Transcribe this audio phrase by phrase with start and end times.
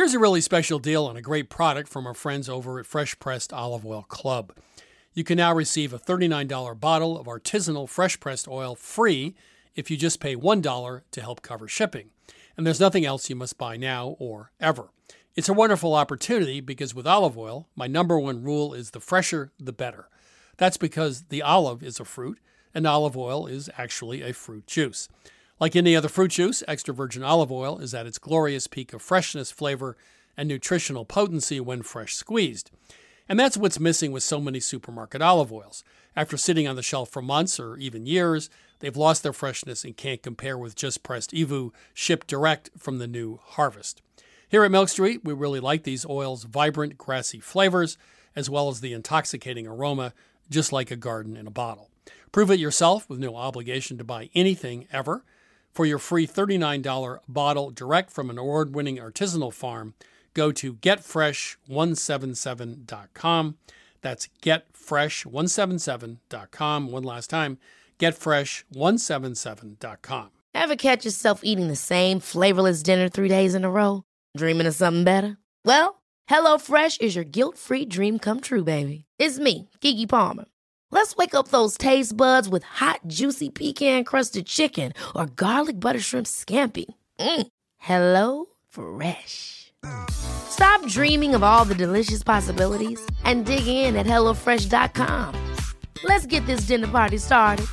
[0.00, 3.18] Here's a really special deal on a great product from our friends over at Fresh
[3.18, 4.54] Pressed Olive Oil Club.
[5.12, 9.34] You can now receive a $39 bottle of artisanal fresh pressed oil free
[9.74, 12.08] if you just pay $1 to help cover shipping.
[12.56, 14.88] And there's nothing else you must buy now or ever.
[15.36, 19.52] It's a wonderful opportunity because with olive oil, my number one rule is the fresher,
[19.58, 20.08] the better.
[20.56, 22.38] That's because the olive is a fruit
[22.72, 25.10] and olive oil is actually a fruit juice.
[25.60, 29.02] Like any other fruit juice, extra virgin olive oil is at its glorious peak of
[29.02, 29.94] freshness, flavor,
[30.34, 32.70] and nutritional potency when fresh squeezed.
[33.28, 35.84] And that's what's missing with so many supermarket olive oils.
[36.16, 39.96] After sitting on the shelf for months or even years, they've lost their freshness and
[39.96, 44.00] can't compare with just pressed EVOO shipped direct from the new harvest.
[44.48, 47.98] Here at Milk Street, we really like these oils' vibrant, grassy flavors,
[48.34, 50.14] as well as the intoxicating aroma,
[50.48, 51.90] just like a garden in a bottle.
[52.32, 55.22] Prove it yourself with no obligation to buy anything ever.
[55.72, 59.94] For your free $39 bottle direct from an award winning artisanal farm,
[60.34, 63.56] go to getfresh177.com.
[64.02, 66.90] That's getfresh177.com.
[66.90, 67.58] One last time,
[67.98, 70.30] getfresh177.com.
[70.52, 74.02] Ever catch yourself eating the same flavorless dinner three days in a row?
[74.36, 75.36] Dreaming of something better?
[75.64, 79.04] Well, HelloFresh is your guilt free dream come true, baby.
[79.18, 80.46] It's me, Keke Palmer.
[80.92, 86.00] Let's wake up those taste buds with hot, juicy pecan crusted chicken or garlic butter
[86.00, 86.86] shrimp scampi.
[87.18, 87.46] Mm.
[87.78, 89.72] Hello Fresh.
[90.10, 95.34] Stop dreaming of all the delicious possibilities and dig in at HelloFresh.com.
[96.04, 97.66] Let's get this dinner party started.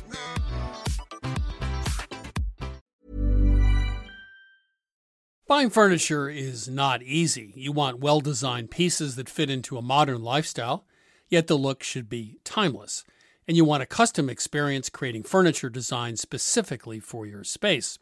[5.48, 7.52] Buying furniture is not easy.
[7.56, 10.84] You want well designed pieces that fit into a modern lifestyle
[11.28, 13.04] yet the look should be timeless.
[13.46, 17.98] And you want a custom experience creating furniture designed specifically for your space.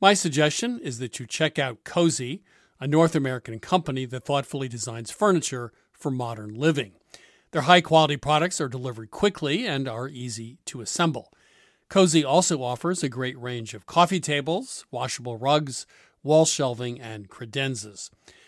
[0.00, 2.40] My suggestion is that you check out Cozey,
[2.80, 6.92] a North American company that thoughtfully designs furniture for modern living.
[7.50, 11.32] Their high quality products are delivered quickly and are easy to assemble.
[11.90, 15.86] Cozey also offers a great range of coffee tables, washable rugs,
[16.22, 18.10] wall shelving, and credenzas.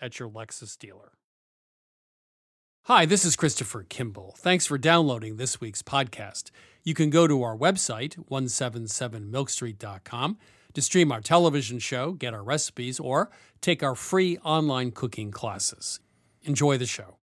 [0.00, 1.12] at your Lexus dealer.
[2.84, 4.34] Hi, this is Christopher Kimball.
[4.38, 6.50] Thanks for downloading this week's podcast.
[6.82, 10.38] You can go to our website, 177milkstreet.com,
[10.72, 13.30] to stream our television show, get our recipes, or
[13.60, 16.00] take our free online cooking classes.
[16.42, 17.18] Enjoy the show.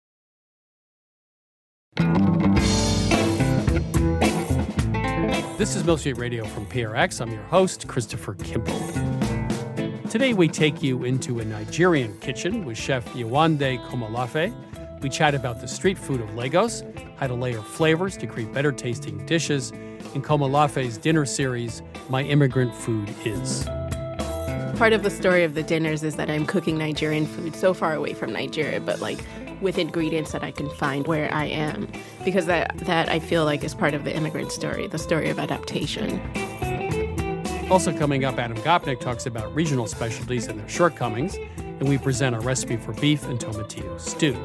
[5.58, 7.20] This is Milk Street Radio from PRX.
[7.20, 9.11] I'm your host, Christopher Kimball.
[10.12, 14.52] Today, we take you into a Nigerian kitchen with Chef Yewande Komolafe.
[15.00, 16.84] We chat about the street food of Lagos,
[17.16, 21.80] how to layer flavors to create better tasting dishes, and Komolafe's dinner series,
[22.10, 23.64] My Immigrant Food Is.
[24.76, 27.94] Part of the story of the dinners is that I'm cooking Nigerian food so far
[27.94, 29.24] away from Nigeria, but like
[29.62, 31.88] with ingredients that I can find where I am,
[32.22, 35.38] because that, that I feel like is part of the immigrant story, the story of
[35.38, 36.20] adaptation.
[37.72, 42.34] Also, coming up, Adam Gopnik talks about regional specialties and their shortcomings, and we present
[42.34, 44.36] our recipe for beef and tomatillo stew.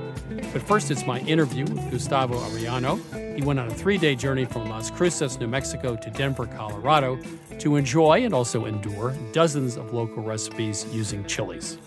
[0.53, 3.35] But first, it's my interview with Gustavo Arellano.
[3.35, 7.19] He went on a three day journey from Las Cruces, New Mexico to Denver, Colorado
[7.59, 11.77] to enjoy and also endure dozens of local recipes using chilies.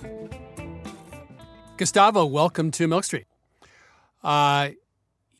[1.78, 3.26] Gustavo, welcome to Milk Street.
[4.22, 4.72] Uh,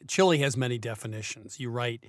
[0.09, 1.61] chili has many definitions.
[1.61, 2.05] You write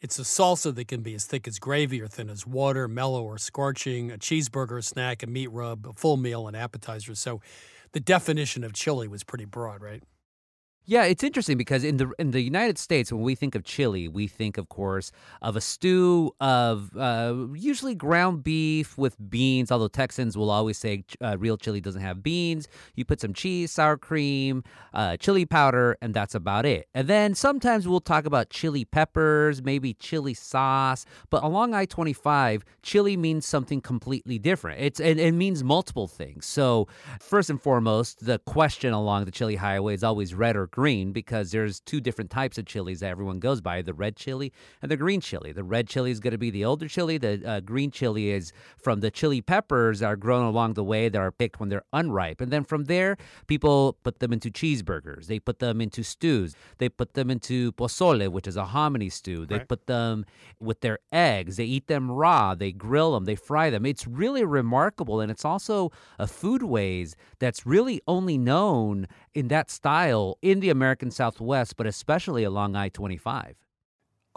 [0.00, 3.22] it's a salsa that can be as thick as gravy or thin as water, mellow
[3.24, 7.14] or scorching, a cheeseburger, a snack, a meat rub, a full meal, an appetizer.
[7.14, 7.40] So
[7.92, 10.02] the definition of chili was pretty broad, right?
[10.90, 14.08] Yeah, it's interesting because in the in the United States, when we think of chili,
[14.08, 15.12] we think, of course,
[15.42, 19.70] of a stew of uh, usually ground beef with beans.
[19.70, 22.68] Although Texans will always say uh, real chili doesn't have beans.
[22.94, 24.64] You put some cheese, sour cream,
[24.94, 26.88] uh, chili powder, and that's about it.
[26.94, 31.04] And then sometimes we'll talk about chili peppers, maybe chili sauce.
[31.28, 34.80] But along I twenty five, chili means something completely different.
[34.80, 36.46] It's and it means multiple things.
[36.46, 36.88] So
[37.20, 41.80] first and foremost, the question along the chili highway is always red or because there's
[41.80, 45.20] two different types of chilies that everyone goes by the red chili and the green
[45.20, 45.52] chili.
[45.52, 48.52] The red chili is going to be the older chili, the uh, green chili is
[48.78, 51.84] from the chili peppers that are grown along the way that are picked when they're
[51.92, 52.40] unripe.
[52.40, 53.16] And then from there,
[53.48, 58.28] people put them into cheeseburgers, they put them into stews, they put them into pozole,
[58.28, 59.68] which is a hominy stew, they Right.
[59.68, 60.24] put them
[60.60, 63.84] with their eggs, they eat them raw, they grill them, they fry them.
[63.84, 65.20] It's really remarkable.
[65.20, 71.10] And it's also a foodways that's really only known in that style in the American
[71.10, 73.56] Southwest, but especially along I 25.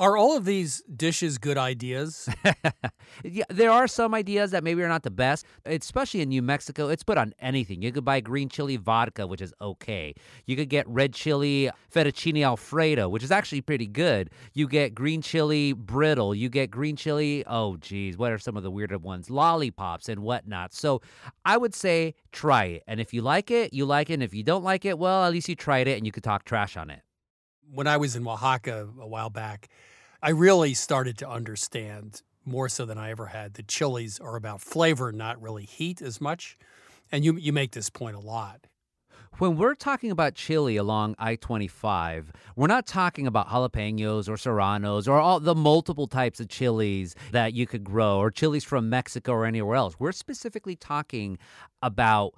[0.01, 2.27] Are all of these dishes good ideas?
[3.23, 6.89] yeah, there are some ideas that maybe are not the best, especially in New Mexico.
[6.89, 7.83] It's put on anything.
[7.83, 10.15] You could buy green chili vodka, which is okay.
[10.47, 14.31] You could get red chili fettuccine alfredo, which is actually pretty good.
[14.55, 16.33] You get green chili brittle.
[16.33, 19.29] You get green chili, oh, geez, what are some of the weirder ones?
[19.29, 20.73] Lollipops and whatnot.
[20.73, 21.03] So
[21.45, 22.83] I would say try it.
[22.87, 24.15] And if you like it, you like it.
[24.15, 26.23] And if you don't like it, well, at least you tried it and you could
[26.23, 27.01] talk trash on it.
[27.73, 29.69] when I was in Oaxaca a while back,
[30.23, 34.61] I really started to understand more so than I ever had that chilies are about
[34.61, 36.59] flavor, not really heat as much.
[37.11, 38.67] And you you make this point a lot.
[39.39, 45.07] When we're talking about chili along I 25, we're not talking about jalapenos or serranos
[45.07, 49.31] or all the multiple types of chilies that you could grow or chilies from Mexico
[49.31, 49.95] or anywhere else.
[49.99, 51.39] We're specifically talking
[51.81, 52.35] about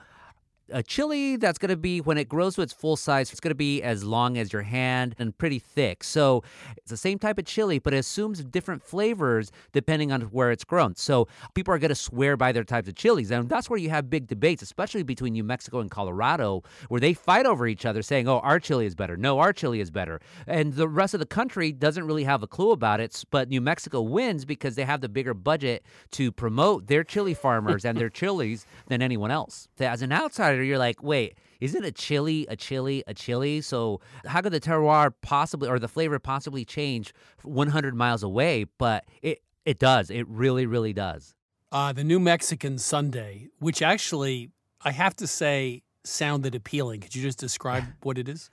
[0.74, 3.52] a chili that's going to be when it grows to its full size it's going
[3.52, 6.04] to be as long as your hand and pretty thick.
[6.04, 6.44] So
[6.76, 10.64] it's the same type of chili but it assumes different flavors depending on where it's
[10.64, 10.96] grown.
[10.96, 13.92] So people are going to swear by their types of chilies and that's where you
[13.92, 18.02] have big debates especially between new mexico and colorado where they fight over each other
[18.02, 19.16] saying oh our chili is better.
[19.16, 20.20] No our chili is better.
[20.48, 23.62] And the rest of the country doesn't really have a clue about it but new
[23.62, 28.10] mexico wins because they have the bigger budget to promote their chili farmers and their
[28.24, 29.68] chilies than anyone else.
[29.80, 34.42] As an outsider you're like wait isn't a chili a chili a chili so how
[34.42, 37.14] could the terroir possibly or the flavor possibly change
[37.44, 41.34] 100 miles away but it it does it really really does
[41.72, 44.52] Uh, the New Mexican sundae, which actually
[44.86, 47.02] I have to say sounded appealing.
[47.02, 48.52] Could you just describe what it is?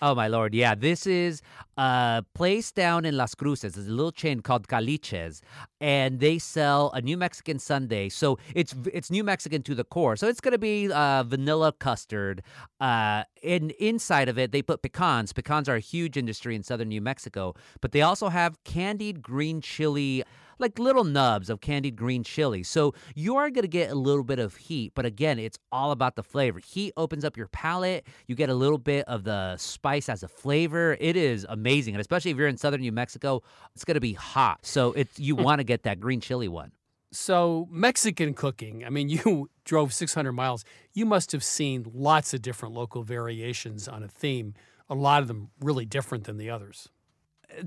[0.00, 0.76] Oh my lord, yeah.
[0.76, 1.42] This is
[1.76, 3.74] a place down in Las Cruces.
[3.74, 5.40] There's a little chain called Caliches,
[5.80, 8.08] and they sell a New Mexican sundae.
[8.08, 10.14] So it's it's New Mexican to the core.
[10.16, 12.42] So it's gonna be uh, vanilla custard.
[12.80, 15.32] Uh, and inside of it, they put pecans.
[15.32, 19.60] Pecans are a huge industry in southern New Mexico, but they also have candied green
[19.60, 20.22] chili
[20.58, 22.62] like little nubs of candied green chili.
[22.62, 25.90] So you are going to get a little bit of heat, but again, it's all
[25.90, 26.58] about the flavor.
[26.58, 28.06] Heat opens up your palate.
[28.26, 30.96] You get a little bit of the spice as a flavor.
[31.00, 33.42] It is amazing, and especially if you're in southern New Mexico,
[33.74, 34.64] it's going to be hot.
[34.64, 36.72] So it's you want to get that green chili one.
[37.10, 40.64] So, Mexican cooking, I mean, you drove 600 miles.
[40.92, 44.54] You must have seen lots of different local variations on a theme,
[44.90, 46.88] a lot of them really different than the others.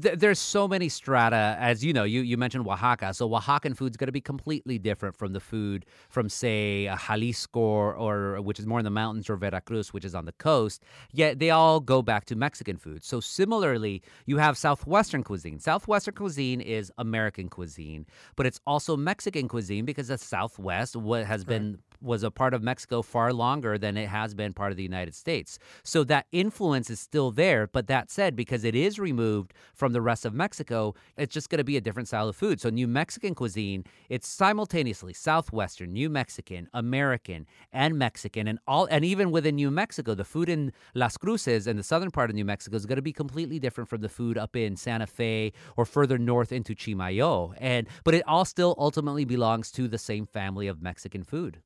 [0.01, 3.97] Th- there's so many strata as you know you, you mentioned oaxaca so oaxacan food's
[3.97, 8.65] going to be completely different from the food from say jalisco or, or which is
[8.65, 12.01] more in the mountains or veracruz which is on the coast yet they all go
[12.01, 18.05] back to mexican food so similarly you have southwestern cuisine southwestern cuisine is american cuisine
[18.35, 22.63] but it's also mexican cuisine because the southwest what has been was a part of
[22.63, 25.59] Mexico far longer than it has been part of the United States.
[25.83, 27.67] So that influence is still there.
[27.67, 31.57] But that said, because it is removed from the rest of Mexico, it's just going
[31.57, 32.61] to be a different style of food.
[32.61, 39.03] So New Mexican cuisine, it's simultaneously Southwestern, New Mexican, American, and Mexican, and all, and
[39.05, 42.45] even within New Mexico, the food in Las Cruces and the southern part of New
[42.45, 45.85] Mexico is going to be completely different from the food up in Santa Fe or
[45.85, 47.53] further north into Chimayo.
[47.57, 51.61] And but it all still ultimately belongs to the same family of Mexican food.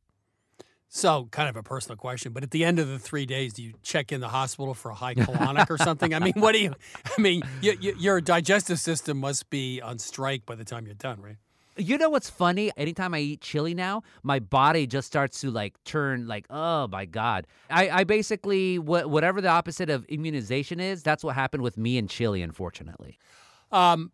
[0.96, 3.62] So, kind of a personal question, but at the end of the three days, do
[3.62, 6.14] you check in the hospital for a high colonic or something?
[6.14, 6.74] I mean, what do you,
[7.18, 10.96] I mean, y y your digestive system must be on strike by the time you're
[10.96, 11.36] done, right?
[11.75, 12.72] You know what's funny?
[12.78, 17.04] Anytime I eat chili now, my body just starts to like turn like, oh my
[17.04, 17.46] god.
[17.70, 21.98] I, I basically wh- whatever the opposite of immunization is, that's what happened with me
[21.98, 23.20] and chili, unfortunately.
[23.70, 24.14] Um,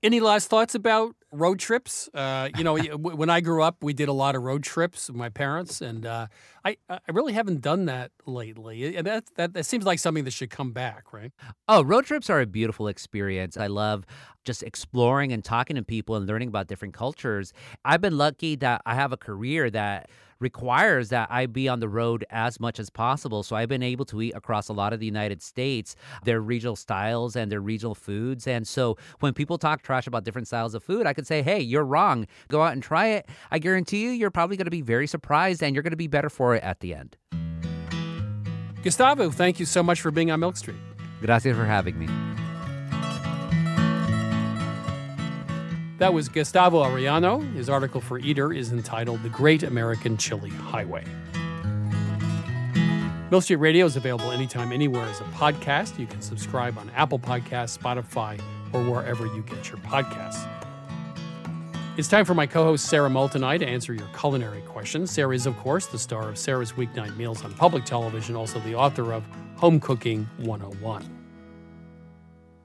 [0.00, 2.08] any last thoughts about road trips?
[2.14, 5.16] Uh, you know, when I grew up, we did a lot of road trips with
[5.16, 6.26] my parents, and uh,
[6.64, 8.96] I I really haven't done that lately.
[8.96, 11.32] And that, that that seems like something that should come back, right?
[11.68, 13.56] Oh, road trips are a beautiful experience.
[13.56, 14.04] I love
[14.44, 17.52] just exploring and talking to people and learning about different cultures.
[17.84, 20.08] I've been lucky that I have a career that
[20.40, 23.42] requires that I be on the road as much as possible.
[23.42, 26.76] So I've been able to eat across a lot of the United States, their regional
[26.76, 28.46] styles and their regional foods.
[28.46, 31.60] And so when people talk trash about different styles of food, I could say, hey,
[31.60, 32.26] you're wrong.
[32.48, 33.28] Go out and try it.
[33.50, 36.06] I guarantee you, you're probably going to be very surprised and you're going to be
[36.06, 37.16] better for it at the end.
[38.82, 40.78] Gustavo, thank you so much for being on Milk Street.
[41.20, 42.06] Gracias for having me.
[45.98, 47.42] That was Gustavo Arellano.
[47.54, 51.04] His article for Eater is entitled The Great American Chili Highway.
[53.32, 55.98] Milk Street Radio is available anytime, anywhere as a podcast.
[55.98, 58.40] You can subscribe on Apple Podcasts, Spotify,
[58.72, 60.48] or wherever you get your podcasts.
[61.96, 65.10] It's time for my co host Sara Moulton to answer your culinary questions.
[65.10, 68.76] Sara is, of course, the star of Sara's Weeknight Meals on public television, also the
[68.76, 69.24] author of
[69.56, 71.04] Home Cooking 101.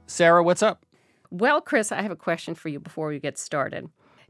[0.05, 0.85] Sara, what's up?
[1.33, 3.89] Well, Chris, I have a question for you before we get started.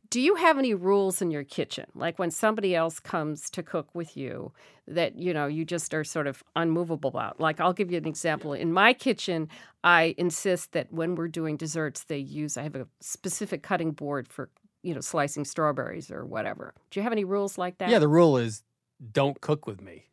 [0.10, 1.84] Do you have any rules in your kitchen?
[1.94, 4.54] Like when somebody else comes to cook with you
[4.88, 7.42] that, you know, you just are sort of unmovable about?
[7.42, 8.54] Like I'll give you an example.
[8.54, 9.50] In my kitchen,
[9.84, 14.30] I insist that when we're doing desserts, they use I have a specific cutting board
[14.30, 14.50] for,
[14.82, 16.74] you know, slicing strawberries or whatever.
[16.90, 17.90] Do you have any rules like that?
[17.90, 18.64] Yeah, the rule is
[19.12, 20.06] don't cook with me.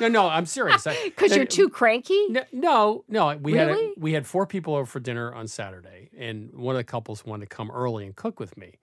[0.00, 0.86] No, no, I'm serious.
[1.04, 2.26] Because you're too cranky.
[2.28, 3.36] No, no, no.
[3.36, 6.78] We had a, we had four people over for dinner on Saturday, and one of
[6.78, 8.78] the couples wanted to come early and cook with me.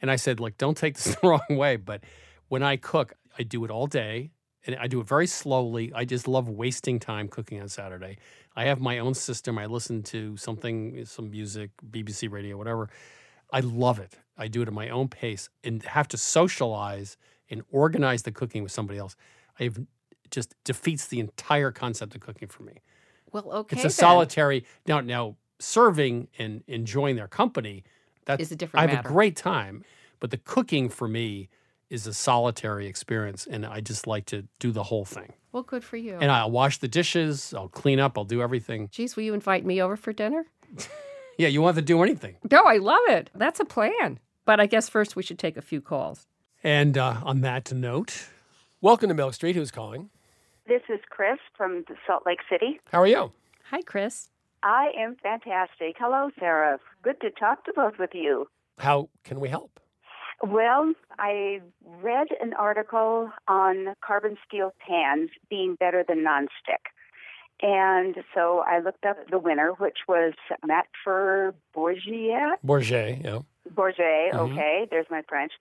[0.00, 2.02] And I said, "Look, don't take this the wrong way, but
[2.48, 4.30] when I cook, I do it all day,
[4.66, 5.92] and I do it very slowly.
[5.94, 8.18] I just love wasting time cooking on Saturday.
[8.56, 9.58] I have my own system.
[9.58, 12.88] I listen to something, some music, BBC radio, whatever.
[13.52, 14.16] I love it.
[14.38, 17.16] I do it at my own pace, and have to socialize
[17.50, 19.16] and organize the cooking with somebody else.
[19.58, 19.78] I've
[20.34, 22.80] just defeats the entire concept of cooking for me.
[23.32, 23.76] Well, okay.
[23.76, 23.90] It's a then.
[23.90, 25.00] solitary now.
[25.00, 27.84] Now serving and enjoying their company
[28.26, 29.08] that's Is a different I have matter.
[29.08, 29.84] a great time,
[30.20, 31.48] but the cooking for me
[31.90, 35.34] is a solitary experience, and I just like to do the whole thing.
[35.52, 36.16] Well, good for you.
[36.20, 38.88] And I'll wash the dishes, I'll clean up, I'll do everything.
[38.90, 40.46] Geez, will you invite me over for dinner?
[41.36, 42.36] Yeah, you want to do anything.
[42.48, 43.28] No, I love it.
[43.34, 44.20] That's a plan.
[44.44, 46.28] But I guess first we should take a few calls.
[46.62, 48.28] And uh, on that note,
[48.80, 49.56] Welcome to Milk Street.
[49.56, 50.10] Who's calling?
[50.66, 52.80] This is Chris from Salt Lake City.
[52.90, 53.32] How are you?
[53.70, 54.30] Hi, Chris.
[54.62, 55.96] I am fantastic.
[55.98, 56.78] Hello, Sara.
[57.02, 58.48] Good to talk to both with you.
[58.78, 59.78] How can we help?
[60.42, 61.60] Well, I
[62.02, 66.88] read an article on carbon steel pans being better than nonstick.
[67.62, 70.32] And so I looked up the winner, which was
[70.66, 72.56] Matfer Bourget.
[72.64, 73.40] Bourget, yeah.
[73.72, 74.52] Bourget, Mhm.
[74.52, 75.52] okay, there's my French.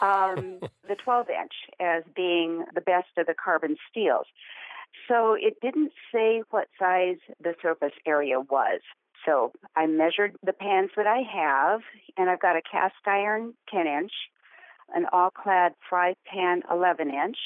[0.00, 4.26] Um, the 12 inch as being the best of the carbon steels.
[5.08, 8.80] So it didn't say what size the surface area was.
[9.24, 11.80] So I measured the pans that I have,
[12.16, 14.12] and I've got a cast iron 10 inch,
[14.94, 17.36] an all clad fry pan 11 inch,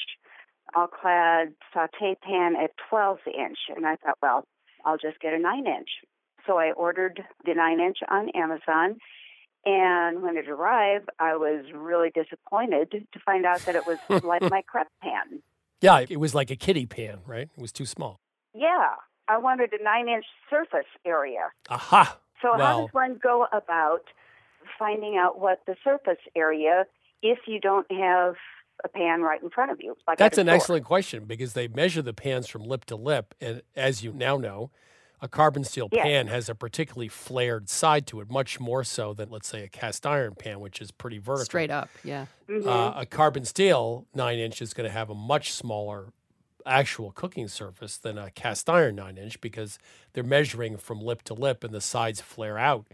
[0.75, 3.57] all clad saute pan at 12 inch.
[3.75, 4.45] And I thought, well,
[4.85, 5.89] I'll just get a 9 inch.
[6.45, 8.97] So I ordered the 9 inch on Amazon.
[9.65, 14.41] And when it arrived, I was really disappointed to find out that it was like
[14.49, 15.41] my crepe pan.
[15.81, 17.49] Yeah, it was like a kitty pan, right?
[17.55, 18.19] It was too small.
[18.53, 18.95] Yeah,
[19.27, 21.49] I wanted a nine inch surface area.
[21.69, 22.17] Aha.
[22.41, 24.01] So, how does one go about
[24.79, 26.85] finding out what the surface area
[27.21, 28.35] if you don't have
[28.83, 29.95] a pan right in front of you?
[30.07, 30.55] Like That's an store?
[30.55, 33.35] excellent question because they measure the pans from lip to lip.
[33.39, 34.71] And as you now know,
[35.21, 36.03] a carbon steel Yes.
[36.03, 39.67] pan has a particularly flared side to it, much more so than, let's say, a
[39.67, 41.45] cast iron pan, which is pretty vertical.
[41.45, 42.25] Straight up, yeah.
[42.49, 42.65] Mhm.
[42.65, 46.07] Uh, a carbon steel nine inch is going to have a much smaller
[46.65, 49.79] actual cooking surface than a cast iron nine inch because
[50.13, 52.85] they're measuring from lip to lip and the sides flare out.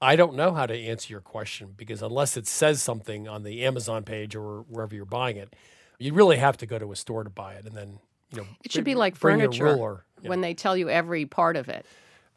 [0.00, 3.64] I don't know how to answer your question because unless it says something on the
[3.64, 5.54] Amazon page or wherever you're buying it,
[5.98, 7.98] you really have to go to a store to buy it and then
[8.32, 10.04] you know It should bring- be like furniture ruler.
[10.22, 10.28] Yeah.
[10.30, 11.84] when they tell you every part of it.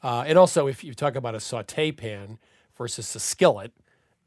[0.03, 2.37] Uh, and also, if you talk about a saute pan
[2.77, 3.71] versus a skillet,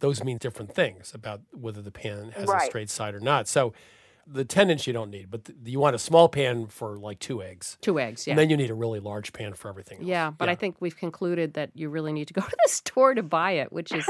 [0.01, 3.49] those mean different things about whether the pan has a straight side or not.
[3.49, 3.73] So,
[4.31, 7.43] The tendons you don't need, but th- you want a small pan for like two
[7.43, 7.79] eggs.
[7.81, 8.33] Two eggs, yeah.
[8.33, 10.07] And then you need a really large pan for everything else.
[10.07, 13.15] yeah, but I think we've concluded that you really need to go to the store
[13.15, 14.05] to buy it, which is,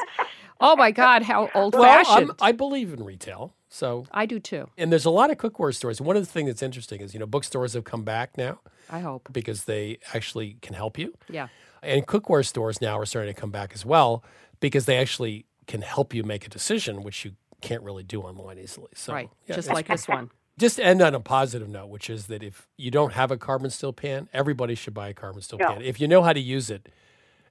[0.60, 3.54] oh my God, how old well, I'm- I believe in retail.
[3.68, 4.68] So, I do too.
[4.78, 6.00] and there's a lot of cookware stores.
[6.00, 9.00] One of the things that's interesting is, you know, bookstores have come back now I
[9.00, 9.28] hope.
[9.32, 11.12] because they actually can help you.
[11.28, 11.48] Yeah.
[11.82, 14.24] And cookware stores now are starting to come back as well
[14.60, 18.58] because they actually can help you make a decision, which you can't really do online
[18.58, 18.88] easily.
[18.94, 19.28] So, right.
[19.46, 20.30] yeah, Just it's- like this one.
[20.58, 23.68] just end on a positive note, which is that if you don't have a carbon
[23.70, 25.66] steel pan, everybody should buy a carbon steel No.
[25.74, 25.82] pan.
[25.82, 26.88] If you know how to use it,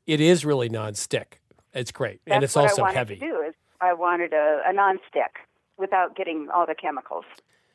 [0.08, 1.40] it is really nonstick.
[1.74, 3.16] It's great, That's and it's what also I wanted heavy.
[3.18, 3.42] to do.
[3.48, 5.36] Is I wanted a, a non-stick
[5.78, 7.26] without getting all the chemicals.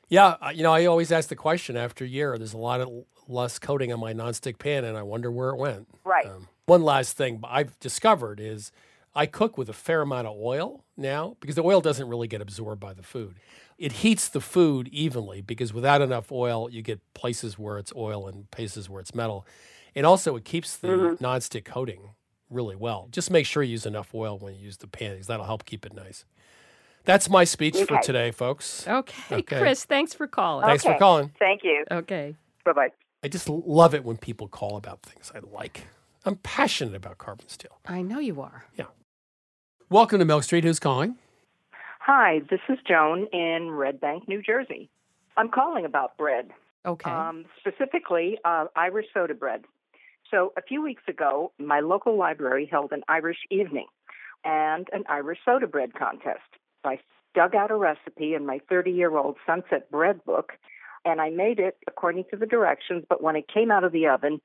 [0.08, 2.36] Yeah, you know, I always ask the question after a year.
[2.36, 2.90] There's a lot of
[3.28, 5.88] less coating on my nonstick pan, and I wonder where it went.
[6.04, 6.26] Right.
[6.26, 8.72] Um, one last thing I've discovered is
[9.14, 12.40] I cook with a fair amount of oil now because the oil doesn't really get
[12.42, 13.36] absorbed by the food.
[13.78, 18.28] It heats the food evenly because without enough oil, you get places where it's oil
[18.28, 19.46] and places where it's metal.
[19.94, 21.24] And also, it keeps the Mm-hmm.
[21.24, 22.10] nonstick coating
[22.50, 23.08] really well.
[23.10, 25.64] Just make sure you use enough oil when you use the pan because that'll help
[25.64, 26.24] keep it nice.
[27.04, 28.86] That's my speech for today, folks.
[28.86, 29.58] Okay, Okay.
[29.58, 30.66] Chris, thanks for calling.
[30.66, 31.32] Thanks for calling.
[31.38, 31.84] Thank you.
[31.90, 32.36] Okay.
[32.64, 32.88] Bye bye.
[33.24, 35.86] I just love it when people call about things I like.
[36.24, 37.78] I'm passionate about carbon steel.
[37.86, 38.64] I know you are.
[38.76, 38.86] Yeah.
[39.90, 40.62] Welcome to Milk Street.
[40.64, 41.16] Who's calling?
[42.00, 44.88] Hi, this is Joan in Red Bank, New Jersey.
[45.36, 46.50] I'm calling about bread,
[46.86, 47.10] Okay.
[47.10, 49.64] um, specifically uh, Irish soda bread.
[50.30, 53.86] So, a few weeks ago, my local library held an Irish evening
[54.44, 56.40] and an Irish soda bread contest.
[56.84, 56.98] I
[57.34, 60.52] dug out a recipe in my 30 year old Sunset Bread book,
[61.04, 63.04] and I made it according to the directions.
[63.08, 64.40] But when it came out of the oven,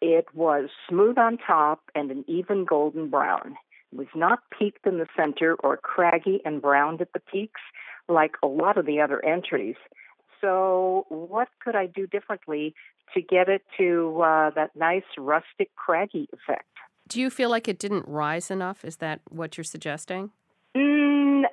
[0.00, 3.56] it was smooth on top and an even golden brown.
[3.92, 7.60] It was not peaked in the center or craggy and browned at the peaks
[8.08, 9.76] like a lot of the other entries.
[10.40, 12.74] So, what could I do differently
[13.14, 16.68] to get it to uh, that nice rustic craggy effect?
[17.08, 18.84] Do you feel like it didn't rise enough?
[18.84, 20.30] Is that what you're suggesting?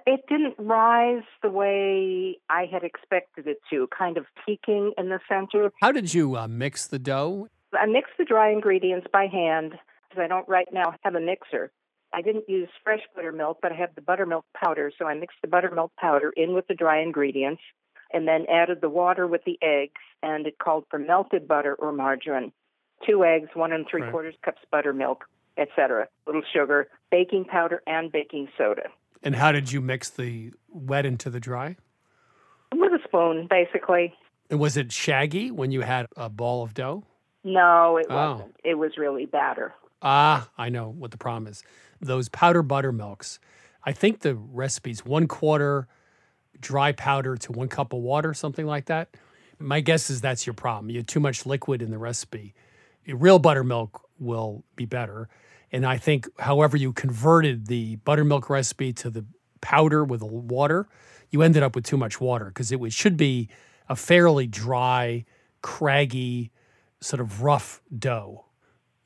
[0.06, 5.20] It didn't rise the way I had expected it to, kind of peaking in the
[5.28, 5.72] center.
[5.82, 7.48] How did you uh, mix the dough?
[7.78, 9.74] I mix the dry ingredients by hand
[10.10, 11.72] because I don't right now have a mixer.
[12.14, 15.48] I didn't use fresh buttermilk, but I have the buttermilk powder, so I mixed the
[15.48, 17.62] buttermilk powder in with the dry ingredients
[18.14, 21.92] and then added the water with the eggs, and it called for melted butter or
[21.92, 22.52] margarine.
[23.08, 24.12] Two eggs, one and three Right.
[24.12, 25.26] quarters cups buttermilk,
[25.58, 26.08] etc.
[26.28, 28.90] Little sugar, baking powder, and baking soda.
[29.24, 31.78] And how did you mix the wet into the dry?
[32.74, 34.14] With a spoon, basically.
[34.50, 37.04] And was it shaggy when you had a ball of dough?
[37.44, 38.34] No, it Oh.
[38.34, 38.56] wasn't.
[38.64, 39.74] It was really batter.
[40.02, 41.64] Ah, I know what the problem is.
[42.02, 43.40] Those powder buttermilks.
[43.86, 45.88] I think the recipe's one quarter
[46.60, 49.10] dry powder to one cup of water, something like that.
[49.60, 50.90] My guess is that's your problem.
[50.90, 52.54] You have too much liquid in the recipe.
[53.08, 55.30] Real buttermilk will be better.
[55.74, 59.26] And I think, however, you converted the buttermilk recipe to the
[59.60, 60.88] powder with the water,
[61.32, 63.50] you ended up with too much water because it was, should be
[63.90, 65.26] a fairly dry,
[65.62, 66.52] craggy,
[67.02, 68.46] sort of rough dough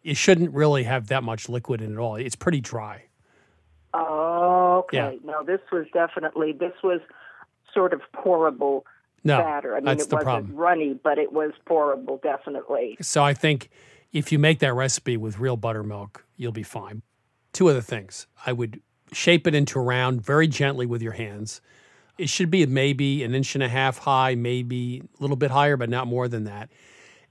[0.08, 2.15] it shouldn't really have that much liquid in it all.
[2.15, 3.03] It's pretty dry.
[3.93, 4.97] Okay.
[4.97, 5.12] Yeah.
[5.25, 7.01] No, this was definitely this was
[7.73, 8.84] sort of pourable
[9.25, 9.75] No, batter.
[9.75, 10.56] I mean, that's it the wasn't problem.
[10.56, 12.97] runny, but it was pourable, definitely.
[13.01, 13.69] So I think
[14.12, 17.02] if you make that recipe with real buttermilk, you'll be fine.
[17.54, 18.28] Two other things.
[18.46, 21.62] I would shape it into a round very gently with your hands.
[22.17, 25.78] It should be maybe an inch and a half high, maybe a little bit higher,
[25.78, 26.70] but not more than that.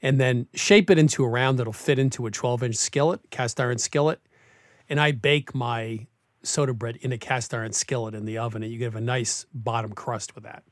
[0.03, 3.61] And then shape it into a round that'll fit into a 12 inch skillet, cast
[3.61, 4.21] iron skillet.
[4.89, 6.07] And I bake my
[6.43, 9.47] soda bread in a cast iron skillet in the oven, and you get a nice
[9.53, 10.63] bottom crust with that.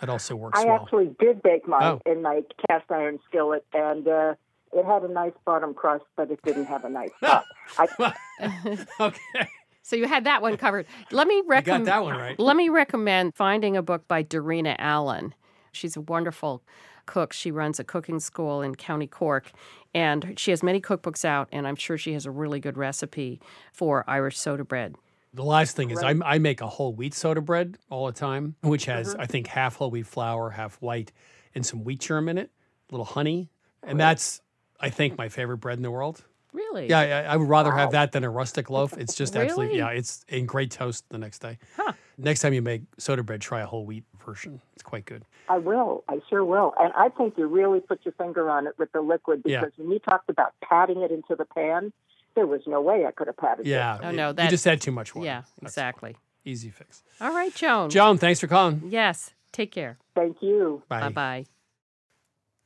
[0.00, 0.76] That also works I well.
[0.82, 2.00] actually did bake mine Oh.
[2.10, 4.34] in my cast iron skillet, and uh,
[4.72, 7.44] it had a nice bottom crust, but it didn't have a nice top.
[7.78, 8.14] I,
[9.00, 9.48] okay.
[9.82, 10.86] So you had that one covered.
[11.10, 12.38] Let me recommend that one right.
[12.38, 15.34] Let me recommend finding a book by Darina Allen.
[15.72, 16.62] She's a wonderful
[17.06, 17.32] cook.
[17.32, 19.50] She runs a cooking school in County Cork,
[19.92, 21.48] and she has many cookbooks out.
[21.50, 23.40] And I'm sure she has a really good recipe
[23.72, 24.94] for Irish soda bread.
[25.32, 28.56] The last thing is I, I make a whole wheat soda bread all the time,
[28.62, 29.20] which has mm-hmm.
[29.20, 31.12] I think half whole wheat flour, half white,
[31.54, 32.50] and some wheat germ in it,
[32.88, 33.48] a little honey,
[33.82, 34.40] and that's
[34.80, 36.24] I think my favorite bread in the world.
[36.52, 36.88] Really?
[36.88, 38.96] Yeah, I, I would rather have that than a rustic loaf.
[38.98, 39.78] It's just absolutely Really?
[39.78, 41.58] yeah, it's in great toast the next day.
[41.76, 41.92] Huh.
[42.18, 44.60] Next time you make soda bread, try a whole wheat version.
[44.72, 45.24] It's quite good.
[45.48, 46.02] I will.
[46.08, 46.74] I sure will.
[46.80, 49.60] And I think you really put your finger on it with the liquid Yeah.
[49.60, 51.92] because when you talked about patting it into the pan,
[52.34, 53.70] there was no way I could have patted it.
[53.70, 53.98] Yeah.
[54.02, 55.26] Oh, it- no, you just had too much water.
[55.26, 56.16] Yeah, That's exactly.
[56.44, 57.02] Easy fix.
[57.20, 57.90] All right, Joan.
[57.90, 58.82] Joan, thanks for calling.
[58.88, 59.34] Yes.
[59.52, 59.98] Take care.
[60.16, 60.82] Thank you.
[60.88, 61.44] Bye bye.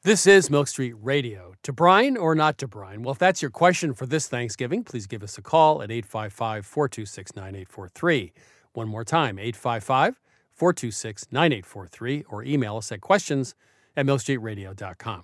[0.05, 1.55] This is Milk Street Radio.
[1.63, 3.03] To Brian or not to Brian?
[3.03, 6.67] Well, if that's your question for this Thanksgiving, please give us a call at 855
[6.67, 8.33] 426 9843.
[8.75, 10.21] One more time, 855
[10.53, 13.55] 426 9843, or email us at questions
[13.97, 15.23] at milkstreetradio.com.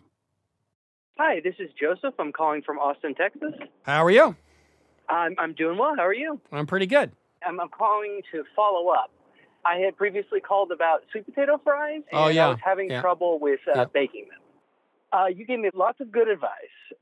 [1.18, 2.14] Hi, this is Joseph.
[2.18, 3.52] I'm calling from Austin, Texas.
[3.82, 4.34] How are you?
[5.10, 5.92] I'm, I'm doing well.
[5.94, 6.40] How are you?
[6.52, 7.12] I'm pretty good.
[7.46, 9.10] I'm, I'm calling to follow up.
[9.66, 12.46] I had previously called about sweet potato fries, and Oh, yeah.
[12.46, 13.02] I was having Yeah.
[13.02, 13.84] trouble with uh, Yeah.
[13.92, 14.38] baking them.
[15.12, 16.50] Uh, you gave me lots of good advice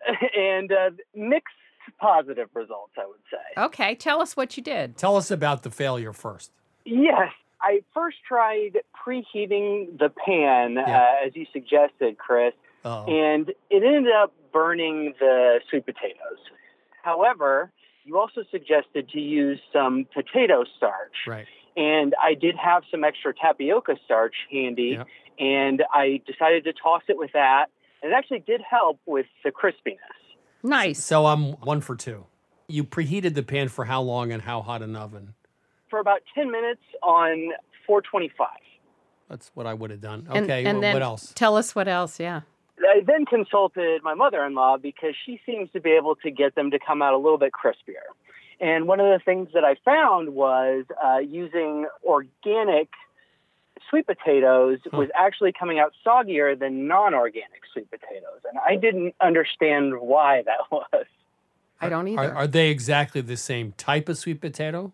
[0.36, 1.54] and uh, mixed
[2.00, 3.60] positive results, I would say.
[3.62, 4.96] Okay, tell us what you did.
[4.96, 6.52] Tell us about the failure first.
[6.84, 7.30] Yes.
[7.60, 11.00] I first tried preheating the pan, Yeah.
[11.22, 13.04] uh, as you suggested, Chris, Uh-oh.
[13.12, 16.38] and it ended up burning the sweet potatoes.
[17.02, 17.72] However,
[18.04, 21.14] you also suggested to use some potato starch.
[21.26, 21.46] Right.
[21.76, 25.04] And I did have some extra tapioca starch handy, Yeah.
[25.38, 27.66] and I decided to toss it with that.
[28.02, 29.98] And it actually did help with the crispiness.
[30.62, 31.02] Nice.
[31.02, 32.26] So I'm one for two.
[32.68, 35.34] You preheated the pan for how long and how hot an oven?
[35.88, 37.50] For about 10 minutes on
[37.86, 38.48] 425.
[39.28, 40.26] That's what I would have done.
[40.30, 41.32] And- Okay, and wh- then what else?
[41.34, 42.18] Tell us what else.
[42.20, 42.42] Yeah.
[42.80, 46.54] I then consulted my mother in law because she seems to be able to get
[46.54, 48.04] them to come out a little bit crispier.
[48.60, 52.88] And one of the things that I found was uh, using organic
[53.90, 54.98] sweet potatoes Huh.
[54.98, 58.40] was actually coming out soggier than non organic sweet potatoes.
[58.48, 61.06] And I didn't understand why that was.
[61.80, 62.20] I don't either.
[62.32, 64.92] Are, are they exactly the same type of sweet potato?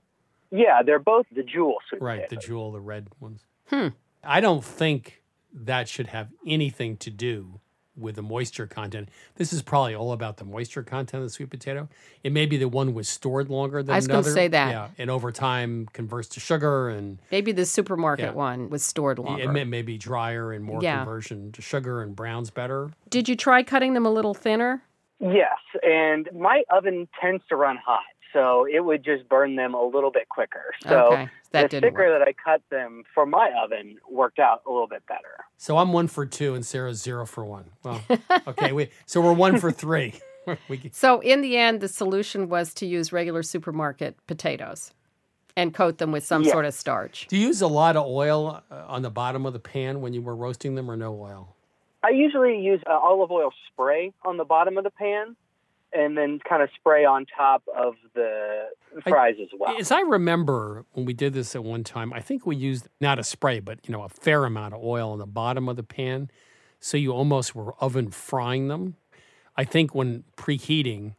[0.50, 3.44] Yeah, they're both the jewel sweet Right, the jewel, the red ones.
[3.68, 3.88] Hmm.
[4.22, 7.60] I don't think that should have anything to do
[7.96, 9.08] with the moisture content.
[9.36, 11.88] This is probably all about the moisture content of the sweet potato.
[12.22, 14.70] It may be the one was stored longer than I was gonna say that.
[14.70, 18.32] Yeah, and over time converts to sugar and Maybe the supermarket Yeah.
[18.32, 19.42] one was stored longer.
[19.44, 20.98] it may, may be drier and more Yeah.
[20.98, 22.90] conversion to sugar and browns better.
[23.10, 24.82] Did you try cutting them a little thinner?
[25.20, 28.02] Yes, and my oven tends to run hot,
[28.32, 30.74] so it would just burn them a little bit quicker.
[30.82, 32.20] So okay, that the didn't thicker work.
[32.20, 35.44] that I cut them for my oven worked out a little bit better.
[35.56, 37.70] So I'm one for two and Sara's zero for one.
[37.82, 38.00] Well,
[38.48, 40.14] okay, we so we're one for three.
[40.68, 44.92] we, So in the end, the solution was to use regular supermarket potatoes
[45.56, 46.52] and coat them with some Yeah.
[46.52, 47.26] sort of starch.
[47.28, 50.12] do you use a lot of oil uh, on the bottom of the pan when
[50.12, 51.54] you were roasting them, or no oil?
[52.02, 55.36] I usually use uh, olive oil spray on the bottom of the pan
[55.94, 59.76] and then kind of spray on top of the I- fries as well.
[59.78, 63.18] As I remember when we did this at one time, I think we used not
[63.18, 65.82] a spray, but you know, a fair amount of oil on the bottom of the
[65.82, 66.30] pan.
[66.80, 68.96] So you almost were oven frying them.
[69.56, 71.14] I think when preheating,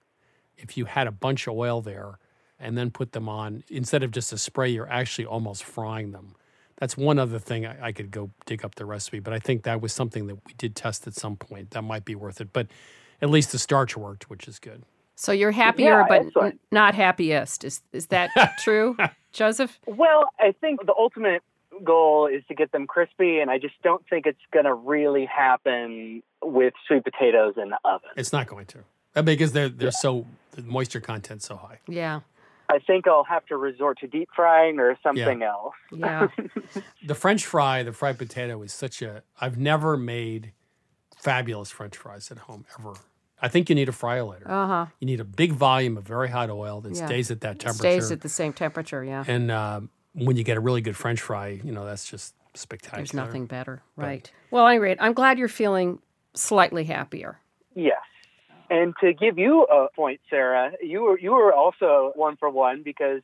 [0.58, 2.20] if you had a bunch of oil there
[2.60, 6.36] and then put them on, instead of just a spray, you're actually almost frying them.
[6.78, 9.64] That's one other thing I, I could go dig up the recipe, but I think
[9.64, 11.72] that was something that we did test at some point.
[11.72, 12.52] That might be worth it.
[12.52, 12.68] But
[13.22, 14.84] at least the starch worked, which is good.
[15.16, 16.60] So you're happier, Yeah, but n- excellent.
[16.72, 17.64] not happiest.
[17.64, 18.98] Is is that true,
[19.32, 19.80] Joseph?
[19.86, 21.42] Well, I think the ultimate
[21.84, 25.26] goal is to get them crispy, and I just don't think it's going to really
[25.26, 28.10] happen with sweet potatoes in the oven.
[28.18, 29.24] It's not going to.
[29.24, 31.80] Because they're they're so the moisture content's so high.
[31.88, 32.20] Yeah,
[32.70, 35.74] I think I'll have to resort to deep frying or something else.
[35.96, 36.28] yeah.
[37.08, 40.52] The French fry, the fried potato is such a I've never made
[41.26, 42.94] fabulous French fries at home ever.
[43.42, 44.48] I think you need a fryolator.
[44.50, 44.86] Uh huh.
[45.00, 47.06] You need a big volume of very hot oil that Yeah.
[47.08, 47.80] stays at that temperature.
[48.02, 49.04] Stays at the same temperature.
[49.04, 49.24] Yeah.
[49.28, 49.82] and uh,
[50.14, 53.00] when you get a really good French fry, you know that's just spectacular.
[53.00, 54.32] There's nothing better, right?
[54.52, 56.00] Well, any rate, I'm glad you're feeling
[56.34, 57.40] slightly happier.
[57.76, 57.98] Yes.
[58.70, 62.82] And to give you a point, Sara, you were you were also one for one
[62.84, 63.22] because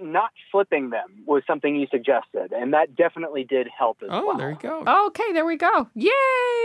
[0.00, 4.36] not flipping them was something you suggested, and that definitely did help as Oh, well.
[4.36, 5.06] Oh, there you go.
[5.08, 5.88] Okay, there we go.
[5.94, 6.10] Yay!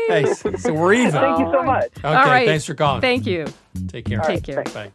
[0.07, 1.11] Hey, so so we're even.
[1.11, 1.91] Thank you so much.
[1.97, 2.47] Okay, All right.
[2.47, 3.01] thanks for calling.
[3.01, 3.45] Thank you.
[3.87, 4.19] Take care.
[4.21, 4.63] Take care.
[4.63, 4.91] Bye.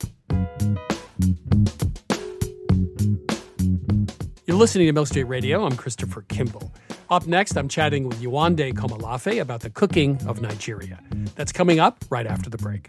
[4.47, 5.65] You're listening to Milk Street Radio.
[5.65, 6.73] I'm Christopher Kimball.
[7.11, 10.99] Up next, I'm chatting with Yewande Komolafe about the cooking of Nigeria.
[11.37, 12.89] That's coming up right after the break.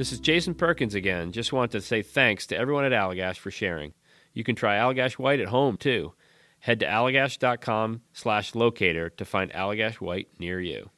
[0.00, 1.30] This is Jason Perkins again.
[1.30, 3.92] Just want to say thanks to everyone at Allagash for sharing.
[4.32, 6.14] You can try Allagash White at home too.
[6.60, 10.88] Head to allagash.com slash locator to find Allagash White near you.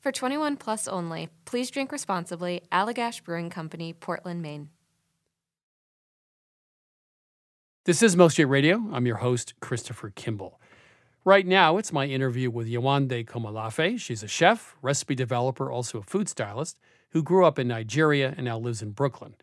[0.00, 2.62] For 21 plus only, please drink responsibly.
[2.72, 4.70] Allagash Brewing Company, Portland, Maine.
[7.84, 8.88] This is Milk Street Radio.
[8.90, 10.58] I'm your host, Christopher Kimball.
[11.26, 14.00] Right now, it's my interview with Yewande Komolafe.
[14.00, 16.78] She's a chef, recipe developer, also a food stylist
[17.10, 19.34] who grew up in Nigeria and now lives in Brooklyn.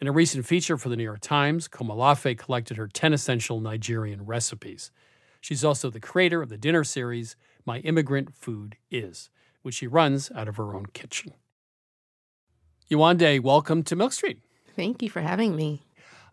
[0.00, 4.26] In a recent feature for the New York Times, Komolafe collected her 10 essential Nigerian
[4.26, 4.90] recipes.
[5.40, 9.30] She's also the creator of the dinner series, My Immigrant Food Is,
[9.62, 11.32] which she runs out of her own kitchen.
[12.90, 14.40] Yewande, welcome to Milk Street.
[14.76, 15.82] Thank you for having me.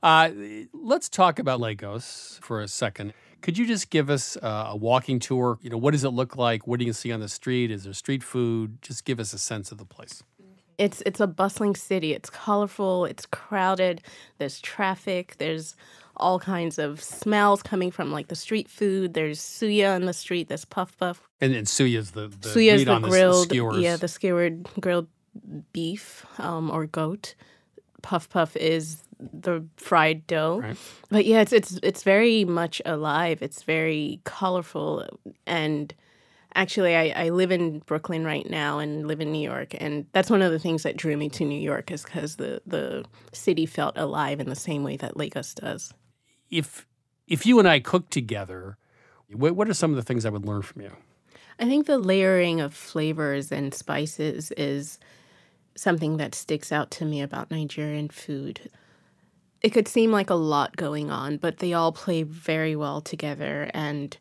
[0.04, 0.32] Uh,
[0.74, 3.14] let's talk about Lagos for a second.
[3.42, 5.60] Could you just give us uh, a walking tour?
[5.62, 6.68] You know, what does it look like?
[6.68, 7.72] What do you see on the street?
[7.72, 8.82] Is there street food?
[8.82, 10.24] Just give us a sense of the place.
[10.82, 12.14] It's it's a bustling city.
[12.14, 13.06] It's colorful.
[13.06, 14.02] It's crowded.
[14.40, 15.36] There's traffic.
[15.38, 15.76] There's
[16.18, 19.14] all kinds of smells coming from like the street food.
[19.14, 20.48] There's suya on the street.
[20.48, 21.28] There's puff puff.
[21.40, 23.78] And, and suya's the, the suya's meat the on grilled, the skewers.
[23.78, 25.08] yeah, the skewered grilled
[25.72, 27.36] beef um, or goat.
[28.02, 30.62] Puff puff is the fried dough.
[30.64, 30.78] Right.
[31.10, 33.42] But yeah, it's it's it's very much alive.
[33.42, 35.06] It's very colorful
[35.46, 35.94] and
[36.54, 40.30] Actually, I, I live in Brooklyn right now and live in New York, and that's
[40.30, 43.66] one of the things that drew me to New York is because the the city
[43.66, 45.94] felt alive in the same way that Lagos does.
[46.50, 46.86] If
[47.28, 48.78] if you and I cook together,
[49.32, 50.92] what, what are some of the things I would learn from you?
[51.60, 55.00] I think the layering of flavors and spices is
[55.76, 58.70] something that sticks out to me about Nigerian food.
[59.62, 63.70] It could seem like a lot going on, but they all play very well together.
[63.74, 64.18] And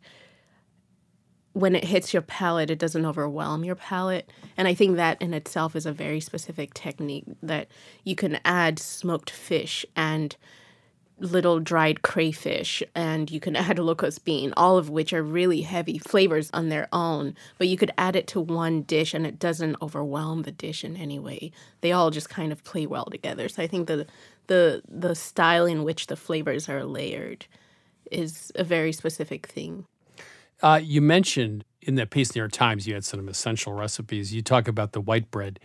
[1.53, 4.31] when it hits your palate, it doesn't overwhelm your palate.
[4.57, 7.69] And I think that in itself is a very specific technique that
[8.05, 10.37] you can add smoked fish and
[11.19, 15.99] little dried crayfish and you can add locust bean, all of which are really heavy
[15.99, 17.35] flavors on their own.
[17.59, 20.97] But you could add it to one dish and it doesn't overwhelm the dish in
[20.97, 21.53] any way.
[21.81, 23.49] They all just kind of play well together.
[23.49, 24.07] So I think the
[24.47, 27.47] the the style in which the flavors are layered
[28.11, 29.87] is a very specific thing.
[30.63, 33.73] Uh, you mentioned in that piece in the New York Times you had some essential
[33.73, 34.33] recipes.
[34.33, 35.59] You talk about the white bread.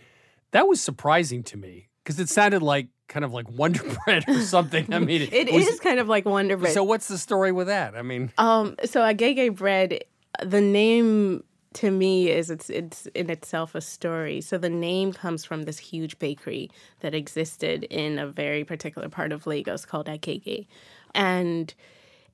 [0.52, 4.40] That was surprising to me because it sounded like kind of like Wonder Bread or
[4.40, 4.92] something.
[4.92, 6.72] I mean, it, it was, is kind of like Wonder Bread.
[6.72, 7.94] So what's the story with that?
[7.94, 10.04] I mean, um, so agege bread,
[10.42, 11.42] the name
[11.74, 14.40] to me is it's it's in itself a story.
[14.40, 19.32] So the name comes from this huge bakery that existed in a very particular part
[19.32, 20.66] of Lagos called Agege,
[21.14, 21.74] and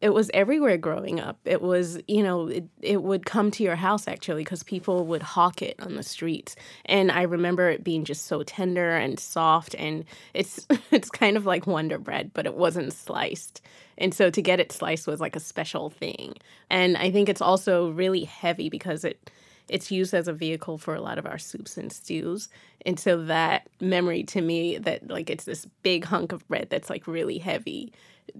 [0.02, 1.38] it was everywhere growing up.
[1.44, 5.22] It was, you know, it, it would come to your house actually because people would
[5.22, 6.56] hawk it on the streets.
[6.86, 11.46] And I remember it being just so tender and soft and it's it's kind of
[11.46, 13.62] like Wonder Bread, but it wasn't sliced.
[13.96, 16.34] And so to get it sliced was like a special thing.
[16.68, 19.30] And I think it's also really heavy because it
[19.68, 22.48] it's used as a vehicle for a lot of our soups and stews.
[22.84, 26.90] And so that memory to me that like it's this big hunk of bread that's
[26.90, 27.92] like really heavy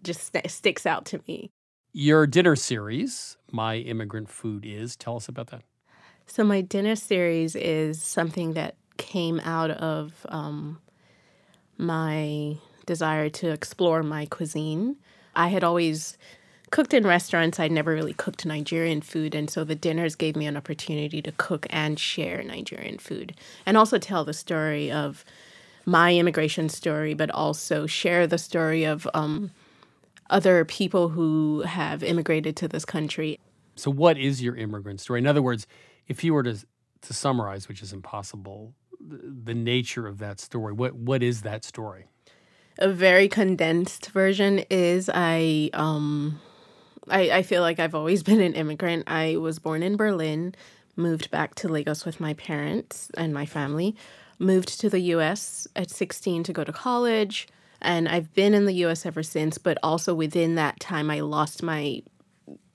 [0.03, 1.51] just st- sticks out to me.
[1.92, 5.62] Your dinner series, My Immigrant Food Is, tell us about that.
[6.27, 10.79] So, my dinner series is something that came out of um,
[11.77, 14.97] my desire to explore my cuisine.
[15.35, 16.16] I had always
[16.71, 17.61] cooked in restaurants.
[17.61, 19.35] I'd never really cooked Nigerian food.
[19.35, 23.35] And so the dinners gave me an opportunity to cook and share Nigerian food
[23.66, 25.25] and also tell the story of
[25.85, 29.51] my immigration story, but also share the story of um,
[30.30, 33.38] other people who have immigrated to this country.
[33.76, 35.20] So, what is your immigrant story?
[35.20, 35.66] In other words,
[36.08, 36.56] if you were to
[37.02, 41.64] to summarize, which is impossible, the, the nature of that story, what what is that
[41.64, 42.06] story?
[42.78, 46.40] A very condensed version is I um
[47.08, 49.04] I, I feel like I've always been an immigrant.
[49.06, 50.54] I was born in Berlin,
[50.96, 53.96] moved back to Lagos with my parents and my family,
[54.38, 57.48] moved to the US at 16 to go to college,
[57.83, 61.62] and I've been in the US ever since, but also within that time, I lost
[61.62, 62.03] my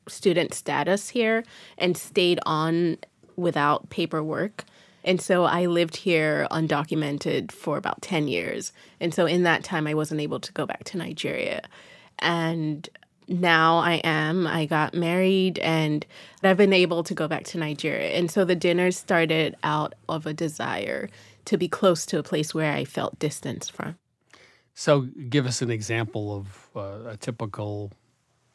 [0.07, 1.43] student status here
[1.77, 2.97] and stayed on
[3.35, 4.65] without paperwork.
[5.03, 8.73] And so I lived here undocumented for about 10 years.
[8.99, 11.61] And so in that time, I wasn't able to go back to Nigeria.
[12.19, 12.87] And
[13.27, 14.47] now I am.
[14.47, 16.05] I got married and
[16.43, 18.17] I've been able to go back to Nigeria.
[18.17, 21.09] And so the dinner started out of a desire
[21.45, 23.97] to be close to a place where I felt distance from.
[24.79, 27.91] So, give us an example of uh, a typical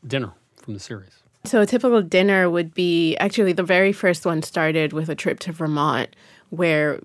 [0.06, 1.24] dinner from the series.
[1.44, 5.40] So, a typical dinner would be actually the very first one started with a trip
[5.40, 6.14] to Vermont,
[6.52, 7.00] where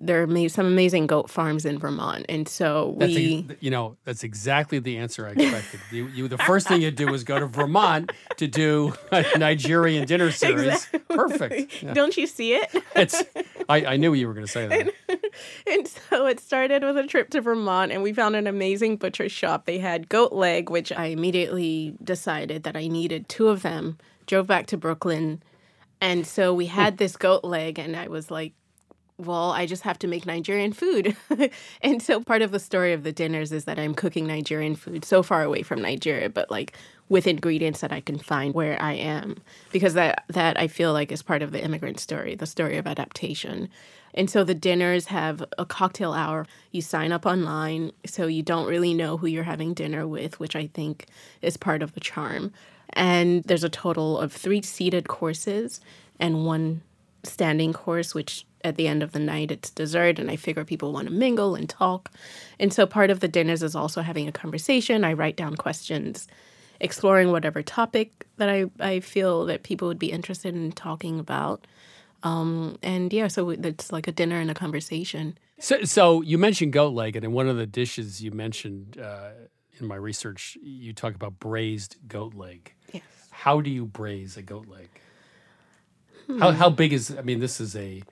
[0.00, 3.96] there are some amazing goat farms in Vermont, and so that's we, a, you know,
[4.02, 5.78] that's exactly the answer I expected.
[5.92, 10.04] you, you, the first thing you do is go to Vermont to do a Nigerian
[10.04, 10.66] dinner series.
[10.66, 11.16] Exactly.
[11.16, 11.82] Perfect.
[11.84, 11.94] Yeah.
[11.94, 12.68] Don't you see it?
[12.96, 13.22] it's.
[13.68, 14.92] I, I knew you were going to say that.
[15.08, 15.20] And,
[15.68, 19.28] and so it started with a trip to Vermont, and we found an amazing butcher
[19.28, 19.64] shop.
[19.64, 23.96] They had goat leg, which I immediately decided that I needed two of them.
[24.26, 25.40] Drove back to Brooklyn
[26.00, 26.74] and so we hmm.
[26.74, 28.52] had this goat leg, and I was like,
[29.18, 31.16] well, I just have to make Nigerian food.
[31.82, 35.04] and so part of the story of the dinners is that I'm cooking Nigerian food
[35.04, 36.76] so far away from Nigeria, but like
[37.08, 39.36] with ingredients that I can find where I am.
[39.72, 42.86] Because that that I feel like is part of the immigrant story, the story of
[42.86, 43.68] adaptation.
[44.14, 46.46] And so the dinners have a cocktail hour.
[46.72, 50.56] You sign up online, so you don't really know who you're having dinner with, which
[50.56, 51.06] I think
[51.42, 52.52] is part of the charm.
[52.94, 55.80] And there's a total of three seated courses
[56.18, 56.82] and one
[57.22, 60.18] standing course, which at the end of the night it's dessert.
[60.18, 62.10] And I figure people want to mingle and talk.
[62.58, 65.04] And so part of the dinners is also having a conversation.
[65.04, 66.28] I write down questions,
[66.80, 71.66] exploring whatever topic that I, I feel that people would be interested in talking about.
[72.22, 75.38] Um, and yeah, so it's like a dinner and a conversation.
[75.58, 79.30] So, so you mentioned goat leg, and in one of the dishes you mentioned uh,
[79.78, 82.74] in my research, you talk about braised goat leg.
[83.40, 84.88] How do you braise a goat leg?
[86.40, 86.58] How Hmm.
[86.58, 87.10] how big is?
[87.16, 88.02] I mean, this is a.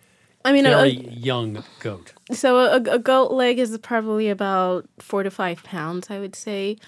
[0.45, 2.15] I mean, a- very young goat.
[2.33, 6.79] So a, a goat leg is probably about four to five pounds, I would say.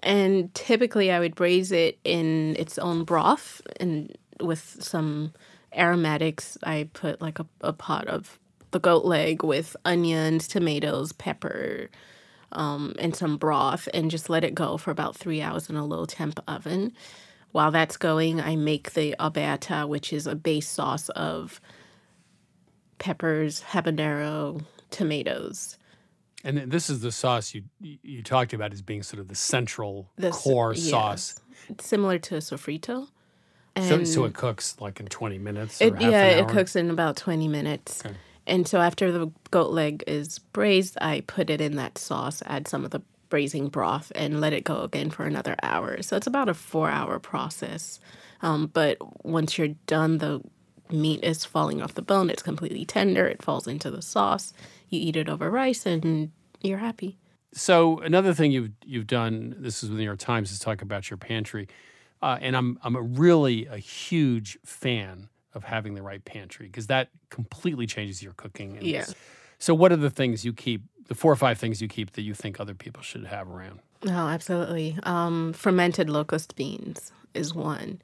[0.00, 5.32] And typically, I would braise it in its own broth and with some
[5.76, 6.58] aromatics.
[6.64, 8.38] I put like a, a pot of
[8.72, 11.90] the goat leg with onions, tomatoes, pepper,
[12.52, 15.84] um, and some broth, and just let it go for about three hours in a
[15.86, 16.92] low temp oven.
[17.54, 21.60] While that's going, I make the abata, which is a base sauce of
[22.98, 25.78] peppers, habanero, tomatoes.
[26.42, 30.10] And this is the sauce you you talked about as being sort of the central
[30.16, 30.90] The core yeah.
[30.90, 31.36] sauce.
[31.68, 33.06] It's similar to a sofrito.
[33.78, 35.80] So, so it cooks like in twenty minutes.
[35.80, 38.02] Or it half yeah, it cooks in about twenty minutes.
[38.48, 42.66] And so after the goat leg is braised, I put it in that sauce, add
[42.66, 43.02] some of the
[43.34, 46.00] braising broth, and let it go again for another hour.
[46.02, 47.98] So it's about a four-hour process.
[48.42, 50.40] Um, but once you're done, the
[50.88, 52.30] meat is falling off the bone.
[52.30, 53.26] It's completely tender.
[53.26, 54.52] It falls into the sauce.
[54.88, 56.30] You eat it over rice, and
[56.62, 57.18] you're happy.
[57.52, 59.56] So another thing you've you've done.
[59.58, 60.52] This is with the New York Times.
[60.52, 61.66] Is talk about your pantry,
[62.22, 66.86] uh, and I'm I'm a really a huge fan of having the right pantry because
[66.86, 68.76] that completely changes your cooking.
[68.76, 69.06] And Yeah.
[69.58, 70.82] So what are the things you keep?
[71.08, 73.80] The four or five things you keep that you think other people should have around?
[74.06, 74.98] Oh, absolutely.
[75.02, 78.00] Um, fermented locust beans is one.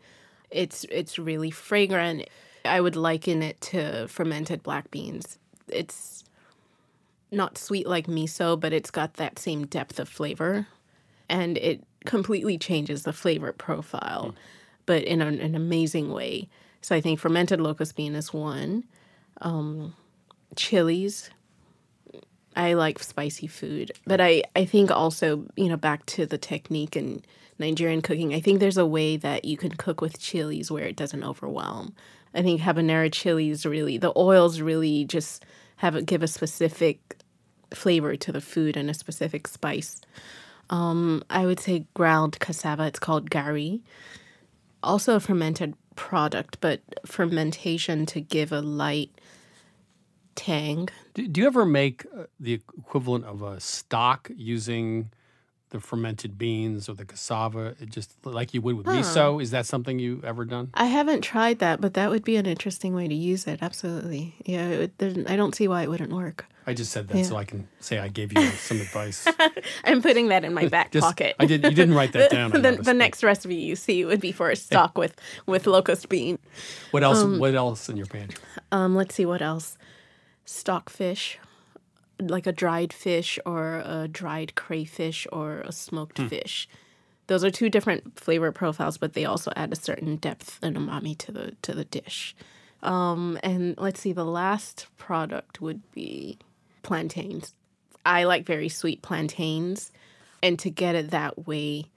[0.51, 2.29] It's it's really fragrant.
[2.65, 5.39] I would liken it to fermented black beans.
[5.69, 6.25] It's
[7.31, 10.67] not sweet like miso, but it's got that same depth of flavor,
[11.29, 14.35] and it completely changes the flavor profile,
[14.87, 16.49] but in an, an amazing way.
[16.83, 18.85] So I think fermented locust bean is one.
[19.41, 19.95] Um,
[20.57, 21.31] chilies.
[22.57, 26.97] I like spicy food, but I, I think also, you know, back to the technique
[26.97, 27.23] in
[27.59, 30.97] Nigerian cooking, I think there's a way that you can cook with chilies where it
[30.97, 31.95] doesn't overwhelm.
[32.35, 35.45] I think habanero chilies really, the oils really just
[35.77, 37.17] have a, give a specific
[37.73, 40.01] flavor to the food and a specific spice.
[40.71, 43.81] Um, I would say ground cassava, it's called gari.
[44.83, 49.11] Also a fermented product, but fermentation to give a light
[50.35, 50.89] tang.
[51.15, 55.11] Do, do you ever make uh, the equivalent of a stock using
[55.71, 58.93] the fermented beans or the cassava, just like you would with Huh.
[58.95, 59.41] miso?
[59.41, 60.71] Is that something you ever done?
[60.75, 63.61] I haven't tried that, but that would be an interesting way to use it.
[63.63, 64.35] Absolutely.
[64.45, 66.47] Yeah, it would, there's- I don't see why it wouldn't work.
[66.67, 67.23] I just said that Yeah.
[67.25, 69.27] so I can say I gave you some advice.
[69.85, 71.37] I'm putting that in my back Just- pocket.
[71.39, 74.21] I did- you didn't write that down, the, noticed, the next recipe you see would
[74.21, 75.15] be for a stock with
[75.47, 76.39] with locust bean.
[76.91, 77.19] What else?
[77.23, 78.43] Um, what else in your pantry?
[78.73, 79.79] Um, let's see what else.
[80.51, 81.39] Stockfish,
[82.19, 86.27] like a dried fish or a dried crayfish or a smoked Hmm.
[86.27, 86.69] fish.
[87.29, 91.17] Those are two different flavor profiles, but they also add a certain depth and umami
[91.19, 92.35] to the to the dish.
[92.83, 96.39] Um, and let's see, the last product would be
[96.83, 97.55] plantains.
[98.05, 99.93] I like very sweet plantains,
[100.43, 101.91] and to get it that way,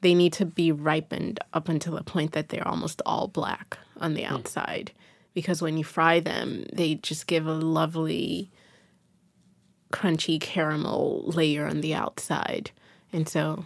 [0.00, 4.14] they need to be ripened up until the point that they're almost all black on
[4.14, 4.90] the outside.
[5.34, 8.50] Because when you fry them, they just give a lovely,
[9.92, 12.70] crunchy caramel layer on the outside.
[13.12, 13.64] And so,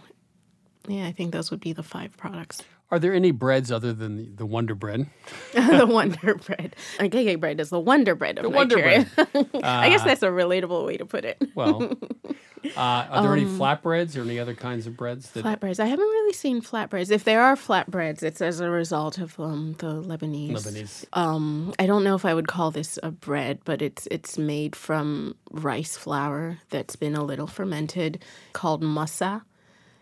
[0.87, 2.63] yeah, I think those would be the five products.
[2.91, 5.07] Are there any breads other than the, the Wonder Bread?
[5.53, 6.75] the Wonder Bread.
[6.97, 9.07] Agege bread is the Wonder Bread of The Wonder Nigeria.
[9.63, 11.39] I guess Uh, that's a relatable way to put it.
[11.53, 11.93] Well,
[12.75, 15.79] uh, are there any Um, flatbreads or any other kinds of breads that Flatbreads.
[15.79, 17.11] I haven't really seen flatbreads.
[17.11, 20.51] If there are flatbreads, it's as a result of um, the Lebanese.
[20.51, 21.05] Lebanese.
[21.13, 24.75] Um, I don't know if I would call this a bread, but it's it's made
[24.75, 29.43] from rice flour that's been a little fermented, called masa,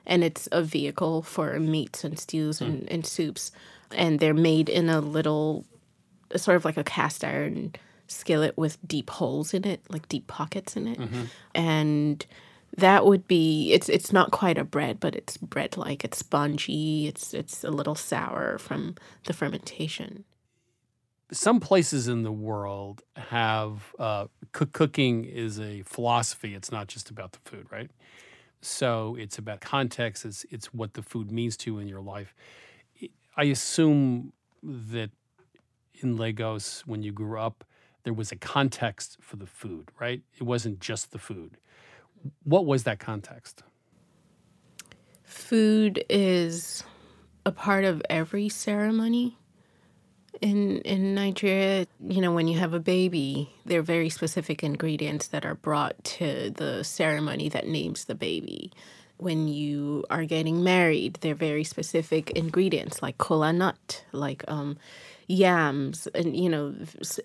[0.05, 3.51] and it's a vehicle for meats and stews and, and soups,
[3.91, 5.65] and they're made in a little,
[6.35, 7.73] sort of like a cast iron
[8.07, 10.99] skillet with deep holes in it, like deep pockets in it,
[11.53, 12.25] and
[12.77, 17.07] that would be it's it's not quite a bread but it's bread like it's spongy
[17.07, 20.23] it's it's a little sour from the fermentation
[21.31, 26.55] some places in the world have uh, cook- cooking is a philosophy.
[26.55, 27.91] It's not just about the food, right?
[28.61, 30.25] So it's about context.
[30.25, 32.33] It's it's what the food means to you in your life.
[33.35, 35.11] I assume that
[36.01, 37.63] in Lagos, when you grew up,
[38.03, 40.21] there was a context for the food, right?
[40.37, 41.57] It wasn't just the food.
[42.43, 43.63] What was that context?
[45.47, 46.83] food is
[47.45, 49.37] a part of every ceremony
[50.41, 51.87] in in Nigeria.
[52.05, 56.01] You know, when you have a baby, there are very specific ingredients that are brought
[56.19, 58.71] to the ceremony that names the baby.
[59.17, 64.77] When you are getting married, there are very specific ingredients like kola nut, like um,
[65.27, 66.73] yams and you know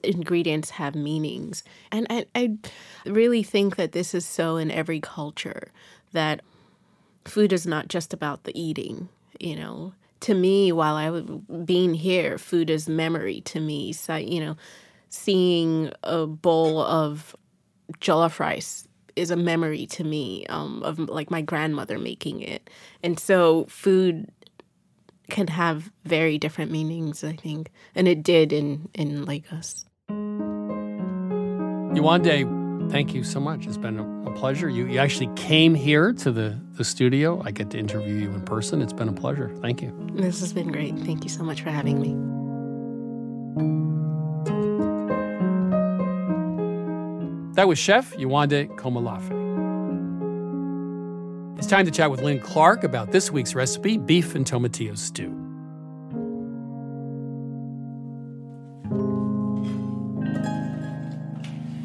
[0.02, 1.62] ingredients have meanings.
[1.90, 2.56] And I, I
[3.06, 5.70] really think that this is so in every culture
[6.12, 6.40] that
[7.24, 9.94] food is not just about the eating you know.
[10.22, 11.24] To me while i was
[11.64, 13.92] being here food is memory to me.
[13.92, 14.56] So you know
[15.08, 17.34] seeing a bowl of
[18.00, 18.86] jollof rice
[19.16, 22.70] is a memory to me um, of like my grandmother making it.
[23.02, 24.30] And so food
[25.32, 27.72] can have very different meanings, I think.
[27.94, 29.86] And it did in, in Lagos.
[31.96, 33.66] Yewande, thank you so much.
[33.66, 34.68] It's been a, a pleasure.
[34.68, 37.42] You, you actually came here to the, the studio.
[37.44, 38.82] I get to interview you in person.
[38.82, 39.50] It's been a pleasure.
[39.62, 39.92] Thank you.
[40.12, 40.98] This has been great.
[40.98, 42.14] Thank you so much for having me.
[47.54, 49.41] That was Chef Yewande Komolafe.
[51.62, 55.28] It's time to chat with Lynn Clark about this week's recipe beef and tomatillo stew.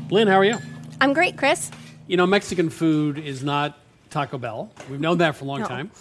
[0.09, 0.57] Lynn, how are you?
[0.99, 1.69] I'm great, Chris.
[2.07, 3.77] You know, Mexican food is not
[4.09, 4.71] Taco Bell.
[4.89, 5.67] We've known that for a long No.
[5.67, 5.91] time.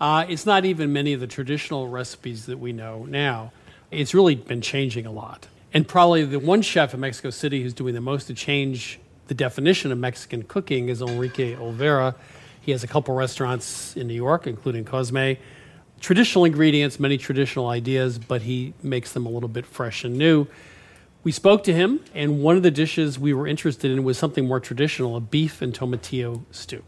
[0.00, 3.52] Uh, it's not even many of the traditional recipes that we know now.
[3.90, 5.46] It's really been changing a lot.
[5.74, 9.34] And probably the one chef in Mexico City who's doing the most to change the
[9.34, 12.14] definition of Mexican cooking is Enrique Olvera.
[12.66, 15.34] He has a couple restaurants in New York, including Cosme.
[16.00, 20.48] Traditional ingredients, many traditional ideas, but he makes them a little bit fresh and new.
[21.22, 24.48] We spoke to him, and one of the dishes we were interested in was something
[24.48, 26.82] more traditional a beef and tomatillo stew.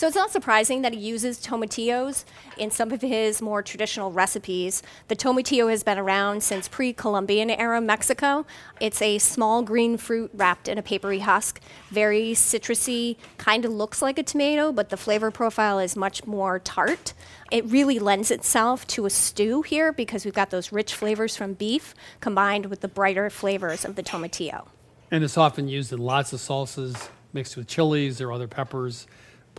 [0.00, 2.24] So it's not surprising that he uses tomatillos
[2.56, 4.82] in some of his more traditional recipes.
[5.08, 8.46] The tomatillo has been around since pre Columbian era Mexico.
[8.80, 14.00] It's a small green fruit wrapped in a papery husk, very citrusy, kind of looks
[14.00, 17.12] like a tomato, but the flavor profile is much more tart.
[17.52, 21.52] It really lends itself to a stew here because we've got those rich flavors from
[21.52, 24.66] beef combined with the brighter flavors of the tomatillo.
[25.10, 29.06] And it's often used in lots of salsas, mixed with chilies or other peppers,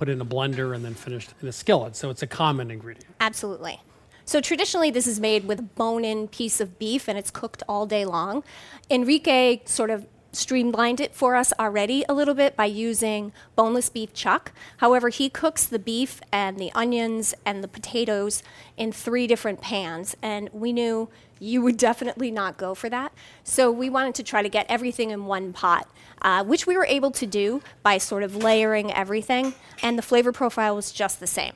[0.01, 1.95] put in a blender, and then finished in a skillet.
[1.95, 3.05] So it's a common ingredient.
[3.19, 3.81] Absolutely.
[4.25, 7.85] So traditionally, this is made with a bone-in piece of beef, and it's cooked all
[7.85, 8.43] day long.
[8.89, 14.11] Enrique sort of streamlined it for us already a little bit by using boneless beef
[14.11, 14.53] chuck.
[14.77, 18.41] However, he cooks the beef and the onions and the potatoes
[18.77, 21.09] in three different pans, and we knew
[21.41, 23.11] you would definitely not go for that.
[23.43, 25.89] So we wanted to try to get everything in one pot,
[26.21, 30.31] uh, which we were able to do by sort of layering everything, and the flavor
[30.31, 31.53] profile was just the same.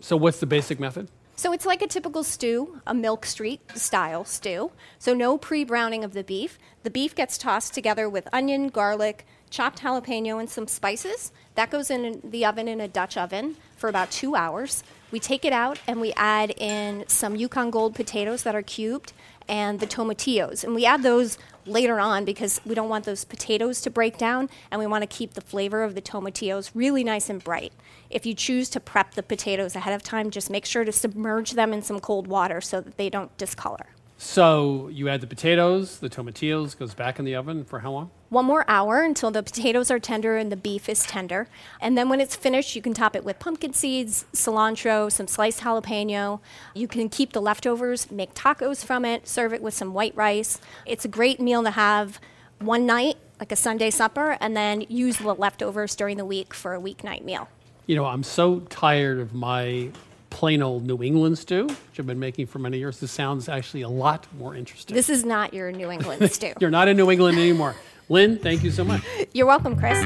[0.00, 1.08] So, what's the basic method?
[1.38, 4.72] So it's like a typical stew, a Milk Street style stew.
[4.98, 6.58] So no pre browning of the beef.
[6.82, 11.30] The beef gets tossed together with onion, garlic, chopped jalapeno, and some spices.
[11.54, 14.82] That goes in the oven in a Dutch oven for about two hours.
[15.10, 19.12] We take it out and we add in some Yukon Gold potatoes that are cubed
[19.48, 20.62] and the tomatillos.
[20.64, 24.50] And we add those later on because we don't want those potatoes to break down
[24.70, 27.72] and we want to keep the flavor of the tomatillos really nice and bright.
[28.10, 31.52] If you choose to prep the potatoes ahead of time, just make sure to submerge
[31.52, 33.86] them in some cold water so that they don't discolor.
[34.20, 38.10] So, you add the potatoes, the tomatillos, goes back in the oven for how long?
[38.30, 41.46] One more hour until the potatoes are tender and the beef is tender.
[41.80, 45.60] And then when it's finished, you can top it with pumpkin seeds, cilantro, some sliced
[45.60, 46.40] jalapeno.
[46.74, 50.60] You can keep the leftovers, make tacos from it, serve it with some white rice.
[50.84, 52.20] It's a great meal to have
[52.58, 56.74] one night, like a Sunday supper, and then use the leftovers during the week for
[56.74, 57.48] a weeknight meal.
[57.86, 59.92] You know, I'm so tired of my
[60.30, 63.00] plain old New England stew, which I've been making for many years.
[63.00, 64.94] This sounds actually a lot more interesting.
[64.94, 66.52] This is not your New England stew.
[66.60, 67.74] You're not in New England anymore.
[68.08, 69.02] Lynn, thank you so much.
[69.32, 70.02] You're welcome, Chris.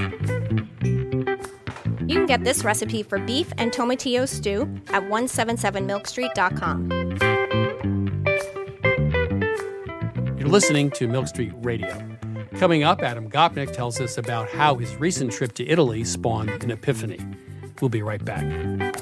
[2.06, 6.90] You can get this recipe for beef and tomatillo stew at 177milkstreet.com.
[10.38, 12.18] You're listening to Milk Street Radio.
[12.58, 16.70] Coming up, Adam Gopnik tells us about how his recent trip to Italy spawned an
[16.70, 17.20] epiphany.
[17.80, 19.01] We'll be right back.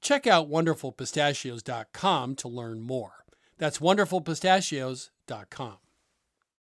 [0.00, 3.24] Check out wonderfulpistachios.com to learn more.
[3.58, 5.76] That's wonderfulpistachios.com.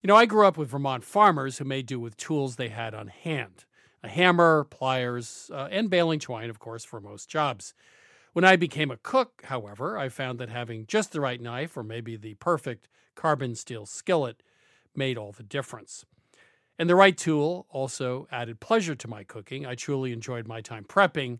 [0.01, 2.93] You know, I grew up with Vermont farmers who made do with tools they had
[2.93, 3.65] on hand
[4.01, 7.73] a hammer, pliers, uh, and baling twine, of course, for most jobs.
[8.31, 11.83] When I became a cook, however, I found that having just the right knife or
[11.83, 14.41] maybe the perfect carbon steel skillet
[14.95, 16.05] made all the difference.
[16.77, 19.65] And the right tool also added pleasure to my cooking.
[19.65, 21.39] I truly enjoyed my time prepping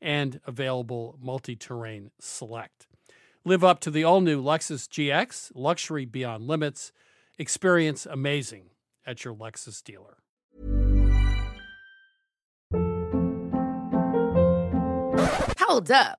[0.00, 2.86] and available multi terrain select.
[3.44, 6.92] Live up to the all new Lexus GX, luxury beyond limits.
[7.38, 8.70] Experience amazing
[9.06, 10.18] at your Lexus dealer.
[15.58, 16.18] Hold up.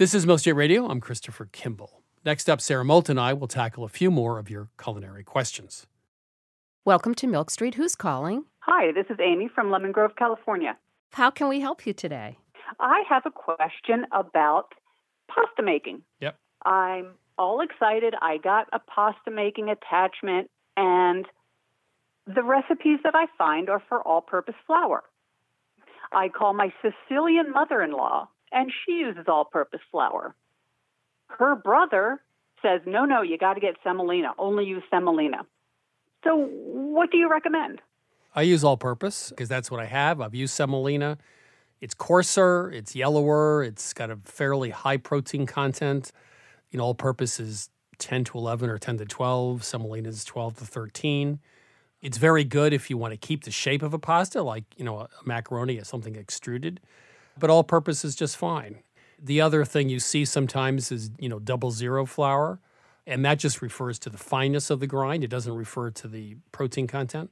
[0.00, 0.86] This is Milk Street Radio.
[0.86, 2.00] I'm Christopher Kimball.
[2.24, 5.86] Next up, Sara Moulton and I will tackle a few more of your culinary questions.
[6.86, 7.74] Welcome to Milk Street.
[7.74, 8.46] Who's calling?
[8.60, 10.78] Hi, this is Amy from Lemon Grove, California.
[11.12, 12.38] How can we help you today?
[12.80, 14.72] I have a question about
[15.28, 16.00] pasta making.
[16.20, 16.34] Yep.
[16.64, 18.14] I'm all excited.
[18.22, 20.48] I got a pasta making attachment,
[20.78, 21.26] and
[22.26, 25.02] the recipes that I find are for all purpose flour.
[26.10, 30.34] I call my Sicilian mother in law, and she uses all purpose flour.
[31.28, 32.20] Her brother
[32.62, 35.46] says, no, no, you got to get semolina, only use semolina.
[36.24, 37.80] So, what do you recommend?
[38.34, 40.20] I use all purpose because that's what I have.
[40.20, 41.18] I've used semolina.
[41.80, 46.12] It's coarser, it's yellower, it's got a fairly high protein content.
[46.70, 49.64] You know, all purpose is 10 to 11 or 10 to 12.
[49.64, 51.40] Semolina is 12 to 13.
[52.02, 54.84] It's very good if you want to keep the shape of a pasta, like, you
[54.84, 56.80] know, a macaroni or something extruded,
[57.40, 58.80] but all purpose is just fine.
[59.18, 62.60] The other thing you see sometimes is, you know, double zero flour,
[63.06, 65.24] and that just refers to the fineness of the grind.
[65.24, 67.30] It doesn't refer to the protein content.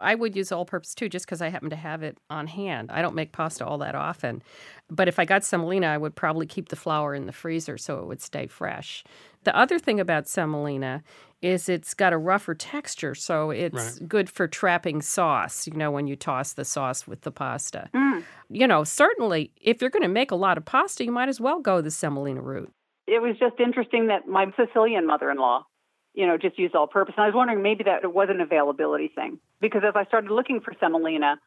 [0.00, 2.90] I would use all purpose too, just because I happen to have it on hand.
[2.90, 4.42] I don't make pasta all that often.
[4.90, 8.00] But if I got semolina, I would probably keep the flour in the freezer so
[8.00, 9.04] it would stay fresh.
[9.44, 11.02] The other thing about semolina
[11.42, 14.08] is it's got a rougher texture, so it's Right.
[14.08, 17.90] good for trapping sauce, you know, when you toss the sauce with the pasta.
[17.94, 18.24] Mm.
[18.48, 21.40] You know, certainly if you're going to make a lot of pasta, you might as
[21.40, 22.72] well go the semolina route.
[23.06, 25.66] It was just interesting that my Sicilian mother in law,
[26.14, 27.14] you know, just used all purpose.
[27.18, 30.30] And I was wondering maybe that it was an availability thing because as I started
[30.30, 31.38] looking for semolina,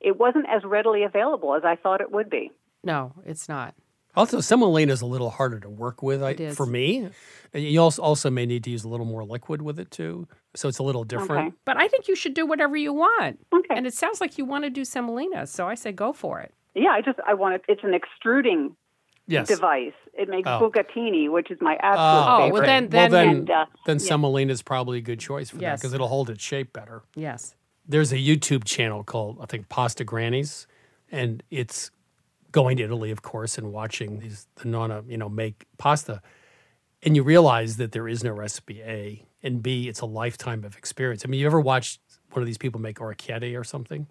[0.00, 2.50] it wasn't as readily available as I thought it would be.
[2.82, 3.74] No, it's not.
[4.16, 7.08] Also, semolina is a little harder to work with I, for me.
[7.52, 10.26] And You also, also may need to use a little more liquid with it too,
[10.54, 11.54] so it's a little different.
[11.64, 13.38] But I think you should do whatever you want.
[13.54, 13.74] Okay.
[13.76, 16.52] And it sounds like you want to do semolina, so I say go for it.
[16.74, 17.62] Yeah, I just I want it.
[17.68, 18.74] It's an extruding
[19.28, 19.48] Yes.
[19.48, 19.92] device.
[20.14, 20.70] It makes Oh.
[20.70, 22.52] bucatini, which is my absolute Oh, favorite.
[22.52, 24.04] well then, then, well, then, and, uh, then yeah.
[24.06, 27.02] semolina is probably a good choice for that because it'll hold its shape better.
[27.16, 27.54] Yes.
[27.88, 30.66] There's a YouTube channel called I think Pasta Grannies,
[31.10, 31.90] and it's
[32.56, 36.22] going to Italy, of course, and watching these the nonna you know make pasta,
[37.02, 39.88] and you realize that there is no recipe A and B.
[39.88, 41.22] It's a lifetime of experience.
[41.24, 42.00] I mean, you ever watched
[42.32, 44.06] one of these people make orecchiette or something?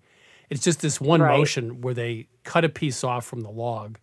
[0.52, 1.38] It's just this one Right.
[1.40, 3.98] motion where they cut a piece off from the log,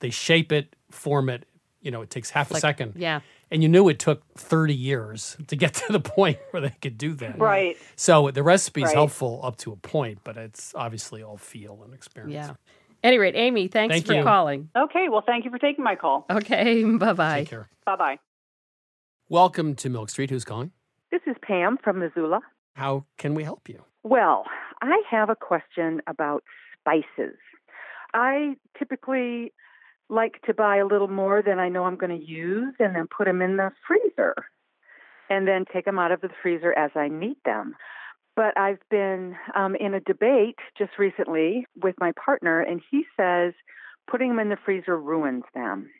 [0.00, 1.44] they shape it, form it.
[1.82, 2.94] You know, it takes half a second.
[2.96, 3.20] yeah.
[3.50, 6.96] And you knew it took 30 years to get to the point where they could
[6.98, 7.38] do that.
[7.38, 7.76] Right.
[7.94, 8.94] So the recipe is Right.
[8.96, 12.48] helpful up to a point, but it's obviously all feel and experience.
[12.48, 12.54] Yeah.
[13.02, 14.22] Any rate, Amy, thanks Thank for you.
[14.24, 14.68] calling.
[14.76, 16.26] Okay, well, thank you for taking my call.
[16.30, 17.40] Okay, bye bye.
[17.40, 17.68] Take care.
[17.84, 18.18] Bye bye.
[19.28, 20.30] Welcome to Milk Street.
[20.30, 20.72] Who's calling?
[21.10, 22.40] This is Pam from Missoula.
[22.74, 23.82] How can we help you?
[24.02, 24.44] Well,
[24.82, 26.42] I have a question about
[26.80, 27.36] spices.
[28.14, 29.52] I typically
[30.08, 33.06] like to buy a little more than I know I'm going to use and then
[33.14, 34.34] put them in the freezer.
[35.28, 37.74] and then take them out of the freezer as I need them.
[38.36, 43.54] But I've been um, in a debate just recently with my partner, and he says
[44.10, 45.90] putting them in the freezer ruins them.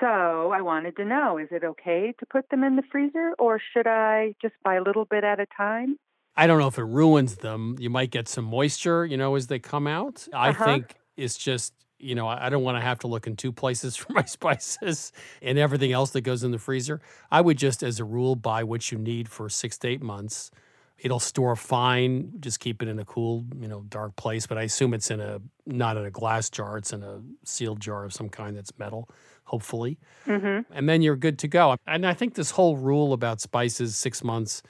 [0.00, 3.58] So I wanted to know is it okay to put them in the freezer, or
[3.58, 5.98] should I just buy a little bit at a time?
[6.36, 7.76] I don't know if it ruins them.
[7.78, 10.26] You might get some moisture, you know, as they come out.
[10.32, 10.78] I Uh-huh.
[10.78, 13.52] think it's just, you know, I I don't want to have to look in two
[13.52, 17.00] places for my spices and everything else that goes in the freezer.
[17.30, 20.50] I would just, as a rule, buy what you need for six to eight months.
[20.98, 22.32] It'll store fine.
[22.40, 24.46] Just keep it in a cool, you know, dark place.
[24.46, 26.76] But I assume it's in a not in a glass jar.
[26.76, 29.08] It's in a sealed jar of some kind that's metal,
[29.44, 30.72] hopefully Mm-hmm.
[30.72, 31.76] and then you're good to go.
[31.86, 34.62] And I think this whole rule about spices, six months,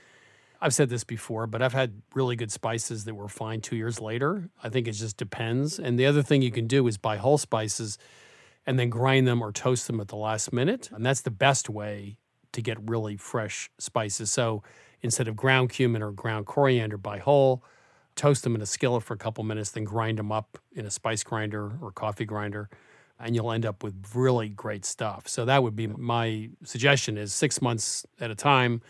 [0.60, 4.00] I've said this before, but I've had really good spices that were fine two years
[4.00, 4.50] later.
[4.62, 5.78] I think it just depends.
[5.78, 7.96] And the other thing you can do is buy whole spices
[8.66, 10.90] and then grind them or toast them at the last minute.
[10.92, 12.18] And that's the best way
[12.52, 14.30] to get really fresh spices.
[14.32, 14.62] So
[15.02, 17.62] instead of ground cumin or ground coriander, buy whole,
[18.16, 20.90] toast them in a skillet for a couple minutes, then grind them up in a
[20.90, 22.68] spice grinder or coffee grinder
[23.20, 25.26] and you'll end up with really great stuff.
[25.26, 28.80] So that would be my suggestion is 6 months at a time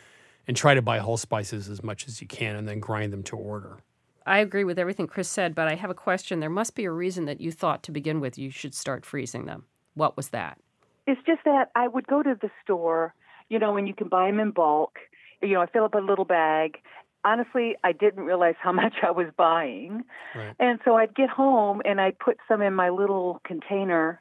[0.47, 3.23] and try to buy whole spices as much as you can and then grind them
[3.25, 3.79] to order.
[4.27, 6.41] I agree with everything Chris said, but I have a question.
[6.41, 9.47] There must be a reason that you thought to begin with you should start freezing
[9.47, 9.65] them.
[9.95, 10.59] What was that?
[11.07, 13.15] It's just that I would go to the store,
[13.49, 14.99] you know, and you can buy them in bulk.
[15.43, 16.79] You know, I fill up a little bag.
[17.25, 20.05] Honestly, I didn't realize how much I was buying.
[20.35, 20.55] Right.
[20.59, 24.21] And so I'd get home and I'd put some in my little container.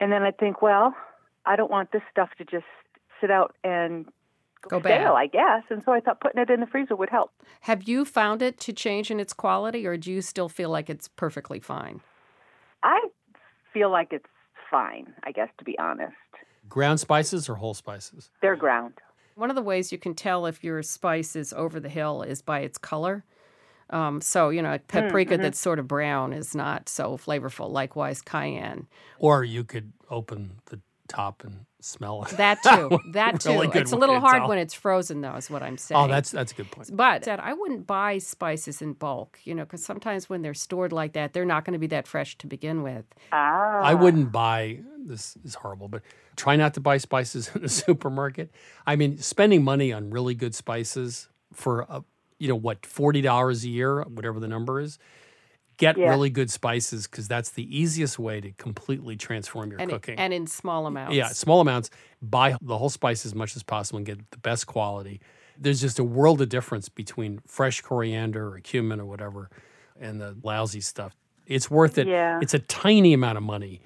[0.00, 0.94] And then I'd think, well,
[1.44, 2.64] I don't want this stuff to just
[3.20, 4.06] sit out and
[4.62, 5.06] Go stale, bad.
[5.12, 5.62] I guess.
[5.70, 7.32] And so I thought putting it in the freezer would help.
[7.62, 10.90] Have you found it to change in its quality, or do you still feel like
[10.90, 12.00] it's perfectly fine?
[12.82, 13.00] I
[13.72, 14.28] feel like it's
[14.70, 16.14] fine, I guess, to be honest.
[16.68, 18.30] Ground spices or whole spices?
[18.42, 18.94] They're ground.
[19.40, 22.42] One of the ways you can tell if your spice is over the hill is
[22.42, 23.24] by its color.
[23.88, 25.40] Um, so, you know, paprika mhm.
[25.40, 27.70] that's sort of brown is not so flavorful.
[27.70, 28.86] Likewise, cayenne.
[29.18, 32.36] Or you could open the top and smell it.
[32.36, 32.98] That too.
[33.12, 33.50] That too.
[33.50, 35.98] Really good it's a little hard when it's frozen, though, is what I'm saying.
[35.98, 36.94] Oh, that's that's a good point.
[36.94, 40.92] But that I wouldn't buy spices in bulk, you know, because sometimes when they're stored
[40.92, 43.06] like that, they're not going to be that fresh to begin with.
[43.32, 43.80] Ah.
[43.80, 44.80] I wouldn't buy
[45.10, 46.02] this is horrible, but
[46.36, 48.50] try not to buy spices in the supermarket.
[48.86, 52.02] I mean, spending money on really good spices for a,
[52.38, 54.98] you know what, forty dollars a year, whatever the number is.
[55.76, 56.10] Get Yeah.
[56.10, 60.18] really good spices because that's the easiest way to completely transform your and, cooking.
[60.18, 61.14] and in small amounts.
[61.16, 61.88] Yeah, small amounts.
[62.20, 65.20] Buy the whole spice as much as possible and get the best quality.
[65.58, 69.48] There's just a world of difference between fresh coriander or cumin or whatever
[69.98, 71.16] and the lousy stuff.
[71.46, 72.06] It's worth it.
[72.06, 72.40] Yeah.
[72.42, 73.80] It's a tiny amount of money.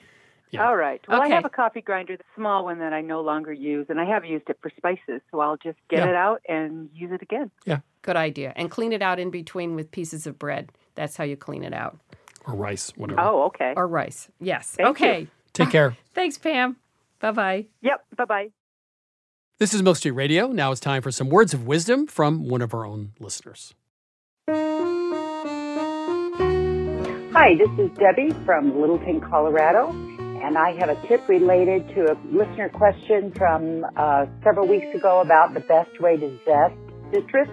[0.55, 0.67] Yeah.
[0.69, 1.01] All right.
[1.09, 1.33] Well, Okay.
[1.33, 4.05] I have a coffee grinder, the small one that I no longer use, and I
[4.05, 6.09] have used it for spices, so I'll just get Yeah.
[6.11, 7.51] it out and use it again.
[7.65, 7.81] Yeah.
[8.03, 8.53] Good idea.
[8.57, 10.71] And clean it out in between with pieces of bread.
[10.95, 11.99] That's how you clean it out.
[12.47, 13.21] Or rice, whatever.
[13.21, 13.73] Oh, okay.
[13.77, 14.29] Or rice.
[14.41, 14.73] Yes.
[14.77, 15.21] Thank okay.
[15.21, 15.29] you.
[15.55, 15.97] Take care.
[16.15, 16.77] Thanks, Pam.
[17.21, 17.67] Bye bye.
[17.81, 18.05] Yep.
[18.17, 18.51] Bye bye.
[19.59, 20.49] This is Milk Street Radio.
[20.49, 23.73] Now it's time for some words of wisdom from one of our own listeners.
[27.33, 29.93] Hi, this is Debbie from Littleton, Colorado,
[30.45, 35.21] and I have a tip related to a listener question from uh, several weeks ago
[35.21, 36.75] about the best way to zest
[37.11, 37.49] citrus.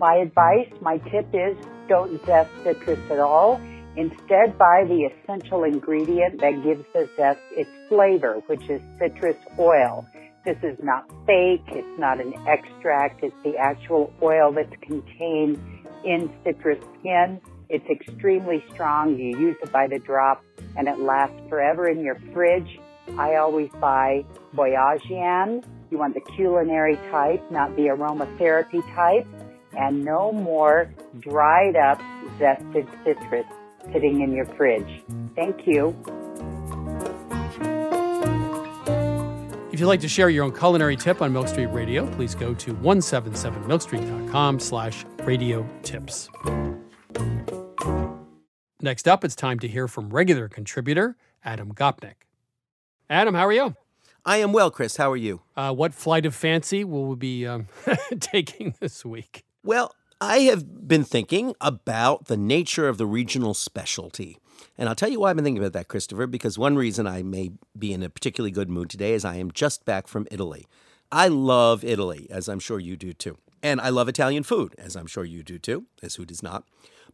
[0.00, 1.56] My advice, my tip is
[1.88, 3.60] don't zest citrus at all.
[3.96, 10.04] Instead, buy the essential ingredient that gives the zest its flavor, which is citrus oil.
[10.44, 11.62] This is not fake.
[11.68, 13.22] It's not an extract.
[13.22, 15.62] It's the actual oil that's contained
[16.04, 17.40] in citrus skin.
[17.72, 19.18] It's extremely strong.
[19.18, 20.44] You use it by the drop
[20.76, 22.78] and it lasts forever in your fridge.
[23.16, 25.64] I always buy Boyajian.
[25.90, 29.26] You want the culinary type, not the aromatherapy type.
[29.74, 31.98] And no more dried up
[32.38, 33.46] zested citrus
[33.90, 35.02] sitting in your fridge.
[35.34, 35.96] Thank you.
[39.72, 42.52] If you'd like to share your own culinary tip on Milk Street Radio, please go
[42.52, 46.28] to 177milkstreet.com slash radio tips.
[48.84, 52.26] Next up, it's time to hear from regular contributor Adam Gopnik.
[53.08, 53.76] Adam, how are you?
[54.24, 54.96] I am well, Chris.
[54.96, 55.40] How are you?
[55.56, 57.68] Uh, what flight of fancy will we be um,
[58.18, 59.44] taking this week?
[59.62, 64.38] Well, I have been thinking about the nature of the regional specialty.
[64.76, 67.22] And I'll tell you why I've been thinking about that, Christopher, because one reason I
[67.22, 70.66] may be in a particularly good mood today is I am just back from Italy.
[71.12, 73.38] I love Italy, as I'm sure you do too.
[73.62, 76.64] And I love Italian food, as I'm sure you do too, as who does not.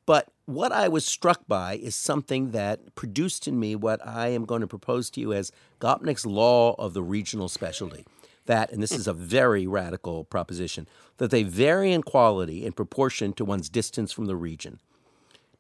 [0.09, 4.46] But what I was struck by is something that produced in me what I am
[4.46, 8.06] going to propose to you as Gopnik's law of the regional specialty.
[8.48, 10.88] that, and this is a very radical proposition,
[11.18, 14.80] that they vary in quality in proportion to one's distance from the region.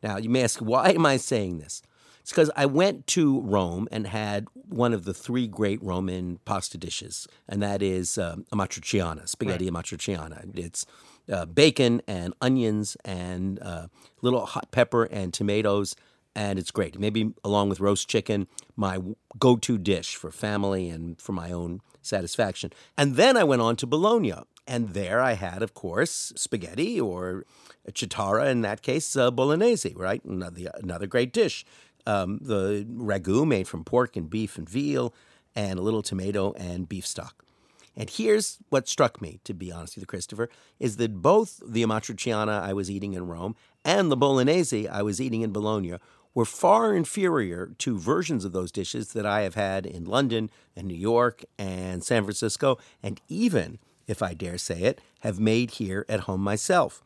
[0.02, 1.82] Now, you may ask, why am I saying this?
[2.20, 6.76] It's because I went to Rome and had one of the three great Roman pasta
[6.76, 10.56] dishes, and that is um, amatriciana, spaghetti amatriciana.
[10.58, 10.84] It's
[11.32, 13.88] uh, bacon and onions and uh,
[14.22, 15.96] little hot pepper and tomatoes,
[16.34, 16.98] and it's great.
[16.98, 18.98] Maybe along with roast chicken, my
[19.38, 22.72] go to dish for family and for my own satisfaction.
[22.96, 24.34] And then I went on to Bologna,
[24.66, 27.44] and there I had, of course, spaghetti or
[27.92, 30.24] chitarra, in that case, uh, bolognese, right?
[30.24, 31.64] Another, another great dish.
[32.06, 35.14] Um, the ragu made from pork and beef and veal,
[35.54, 37.44] and a little tomato and beef stock.
[37.98, 41.82] And here's what struck me, to be honest with you, Christopher, is that both the
[41.82, 45.96] amatriciana I was eating in Rome and the bolognese I was eating in Bologna
[46.32, 50.86] were far inferior to versions of those dishes that I have had in London and
[50.86, 56.06] New York and San Francisco, and even, if I dare say it, have made here
[56.08, 57.02] at home myself.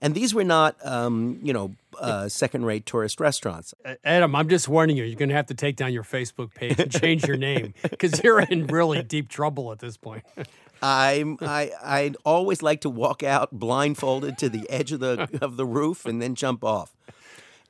[0.00, 3.74] And these were not, um, you know, uh, second-rate tourist restaurants.
[4.04, 5.04] Adam, I'm just warning you.
[5.04, 8.22] You're going to have to take down your Facebook page and change your name because
[8.22, 10.24] you're in really deep trouble at this point.
[10.80, 15.56] I'm I I'd always like to walk out blindfolded to the edge of the of
[15.56, 16.94] the roof and then jump off.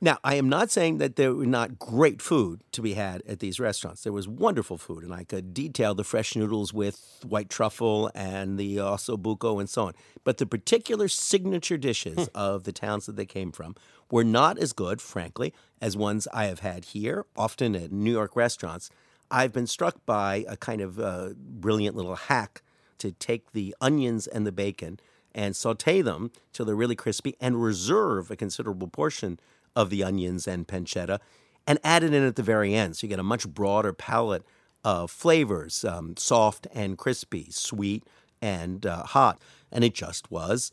[0.01, 3.39] Now, I am not saying that there were not great food to be had at
[3.39, 4.03] these restaurants.
[4.03, 8.57] There was wonderful food, and I could detail the fresh noodles with white truffle and
[8.57, 9.93] the ossobuco and so on.
[10.23, 13.75] But the particular signature dishes of the towns that they came from
[14.09, 18.37] were not as good, frankly, as ones I have had here, often at New York
[18.37, 18.89] restaurants.
[19.29, 22.63] I've been struck by a kind of uh, brilliant little hack
[22.99, 24.97] to take the onions and the bacon
[25.35, 29.39] and saute them till they're really crispy and reserve a considerable portion
[29.75, 31.19] of the onions and pancetta
[31.67, 32.97] and add it in at the very end.
[32.97, 34.43] So you get a much broader palette
[34.83, 38.03] of flavors, um, soft and crispy, sweet
[38.41, 39.39] and uh, hot.
[39.71, 40.71] And it just was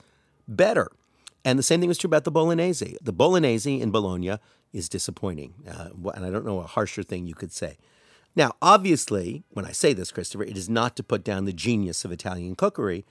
[0.49, 0.91] better.
[1.45, 2.97] And the same thing was true about the bolognese.
[3.03, 4.39] The bolognese in Bologna
[4.73, 5.55] is disappointing.
[5.69, 7.79] Uh, and I don't know a harsher thing you could say.
[8.35, 12.05] Now, obviously, when I say this, Christopher, it is not to put down the genius
[12.05, 13.05] of Italian cookery.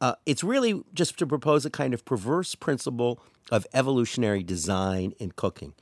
[0.00, 3.20] Uh, it's really just to propose a kind of perverse principle
[3.50, 5.74] of evolutionary design in cooking.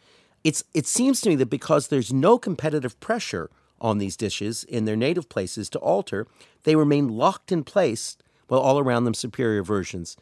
[0.43, 3.51] It's, it seems to me that because there's no competitive pressure
[3.81, 6.27] on these dishes in their native places to alter,
[6.65, 8.17] they remain locked in place
[8.49, 10.17] while all around them superior versions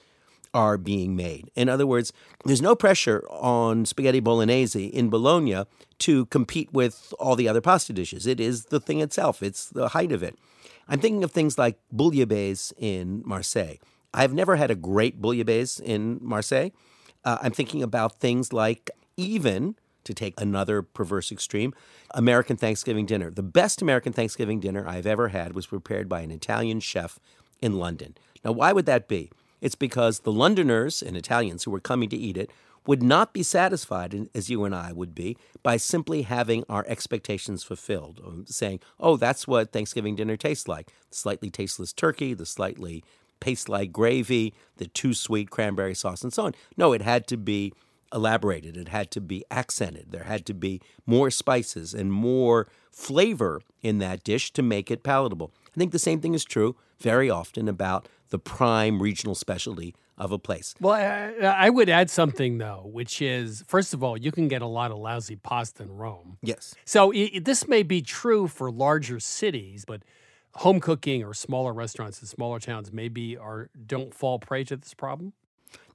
[0.52, 1.50] are being made.
[1.54, 2.12] In other words,
[2.44, 5.64] there's no pressure on spaghetti bolognese in Bologna
[5.98, 8.26] to compete with all the other pasta dishes.
[8.26, 10.38] It is the thing itself, it's the height of it.
[10.88, 13.76] I'm thinking of things like bouillabaisse in Marseille.
[14.14, 16.70] I've never had a great bouillabaisse in Marseille.
[17.24, 21.74] Uh, I'm thinking about things like even to take another perverse extreme,
[22.12, 23.30] American Thanksgiving dinner.
[23.30, 27.18] The best American Thanksgiving dinner I've ever had was prepared by an Italian chef
[27.60, 28.16] in London.
[28.44, 29.30] Now, why would that be?
[29.60, 32.50] It's because the Londoners and Italians who were coming to eat it
[32.86, 37.64] would not be satisfied, as you and I would be, by simply having our expectations
[37.64, 42.46] fulfilled, um, saying, oh, that's what Thanksgiving dinner tastes like the slightly tasteless turkey, the
[42.46, 43.02] slightly
[43.40, 46.54] paste like gravy, the too sweet cranberry sauce, and so on.
[46.76, 47.72] No, it had to be
[48.12, 53.60] elaborated, it had to be accented, there had to be more spices and more flavor
[53.82, 55.52] in that dish to make it palatable.
[55.66, 60.32] I think the same thing is true very often about the prime regional specialty of
[60.32, 60.74] a place.
[60.80, 64.62] Well, I, I, would add something though, which is first of all, you can get
[64.62, 66.38] a lot of lousy pasta in Rome.
[66.42, 66.74] Yes.
[66.84, 70.02] So it, this may be true for larger cities, but
[70.54, 74.94] home cooking or smaller restaurants in smaller towns maybe are don't fall prey to this
[74.94, 75.34] problem.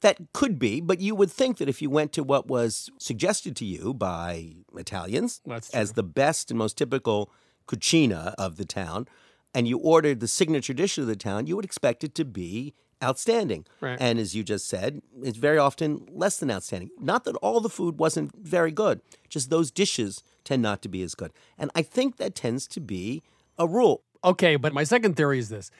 [0.01, 3.55] That could be, but you would think that if you went to what was suggested
[3.57, 5.41] to you by Italians
[5.74, 7.32] as the best and most typical
[7.67, 9.07] cucina of the town,
[9.53, 12.74] and you ordered the signature dish of the town, you would expect it to be
[13.04, 13.66] outstanding.
[13.80, 13.97] Right.
[13.99, 16.91] And as you just said, it's very often less than outstanding.
[16.99, 21.02] Not that all the food wasn't very good, just those dishes tend not to be
[21.02, 21.32] as good.
[21.58, 23.24] And I think that tends to be
[23.58, 24.04] a rule.
[24.24, 25.72] Okay, but my second theory is this.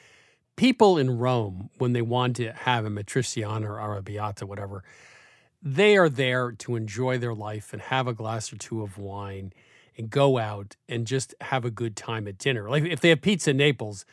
[0.56, 4.84] People in Rome, when they want to have a matriciana or arrabbiata, whatever,
[5.62, 9.54] they are there to enjoy their life and have a glass or two of wine
[9.98, 12.70] and go out and just have a good time at dinner.
[12.70, 14.06] Like if they have pizza in Naples,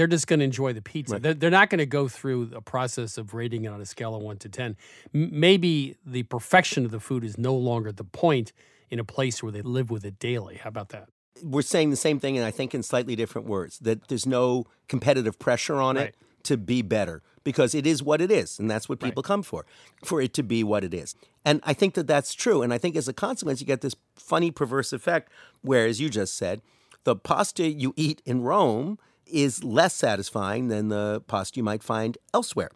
[0.00, 1.16] they're just going to enjoy the pizza.
[1.16, 1.22] Right.
[1.22, 4.14] They're, they're not going to go through a process of rating it on a scale
[4.14, 4.74] of one to 10.
[5.14, 8.54] M- maybe the perfection of the food is no longer the point
[8.88, 10.56] in a place where they live with it daily.
[10.56, 11.08] How about that?
[11.42, 14.64] We're saying the same thing, and I think in slightly different words that there's no
[14.88, 16.06] competitive pressure on Right.
[16.08, 19.42] it to be better because it is what it is, and that's what people come
[19.42, 19.66] for,
[20.02, 21.14] for it to be what it is.
[21.44, 22.62] And I think that that's true.
[22.62, 25.30] And I think as a consequence, you get this funny, perverse effect
[25.60, 26.62] where, as you just said,
[27.04, 28.98] the pasta you eat in Rome
[29.32, 32.70] is less satisfying than the pasta you might find elsewhere.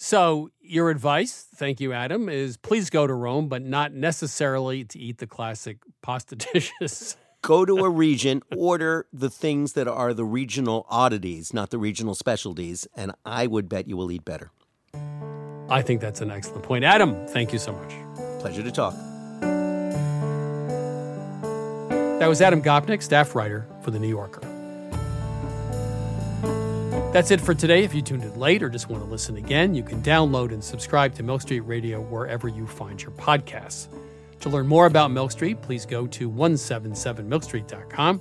[0.00, 4.98] So, your advice, thank you, Adam, is please go to Rome, but not necessarily to
[4.98, 7.16] eat the classic pasta dishes.
[7.42, 12.14] Go to a region, order the things that are the regional oddities, not the regional
[12.14, 14.50] specialties, and I would bet you will eat better.
[15.70, 16.84] I think that's an excellent point.
[16.84, 17.92] Adam, thank you so much.
[18.40, 18.94] Pleasure to talk.
[22.18, 24.40] That was Adam Gopnik, staff writer for The New Yorker.
[27.10, 27.84] That's it for today.
[27.84, 30.62] If you tuned in late or just want to listen again, you can download and
[30.62, 33.88] subscribe to Milk Street Radio wherever you find your podcasts.
[34.40, 38.20] To learn more about Milk Street, please go to 177milkstreet.com.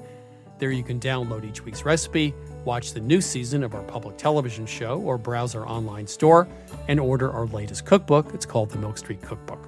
[0.57, 2.33] There you can download each week's recipe,
[2.63, 6.47] watch the new season of our public television show, or browse our online store
[6.87, 8.33] and order our latest cookbook.
[8.33, 9.67] It's called the Milk Street Cookbook.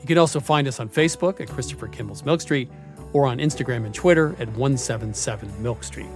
[0.00, 2.70] You can also find us on Facebook at Christopher Kimball's Milk Street
[3.12, 6.08] or on Instagram and Twitter at 177 Milk Street.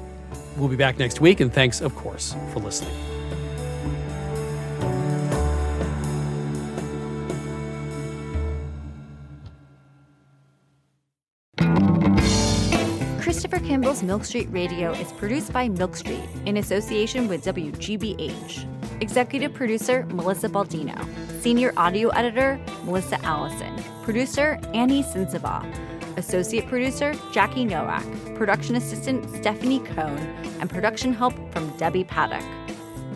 [0.58, 2.94] We'll be back next week, and thanks, of course, for listening.
[13.20, 18.66] Christopher Kimball's Milk Street Radio is produced by Milk Street in association with WGBH.
[19.00, 21.06] Executive producer Melissa Baldino.
[21.40, 23.72] Senior audio editor Melissa Allison.
[24.02, 25.87] Producer Annie Sensabaugh.
[26.18, 28.36] Associate producer Jackie Noack.
[28.36, 30.18] Production assistant Stephanie Cohn.
[30.60, 32.42] And production help from Debbie Paddock.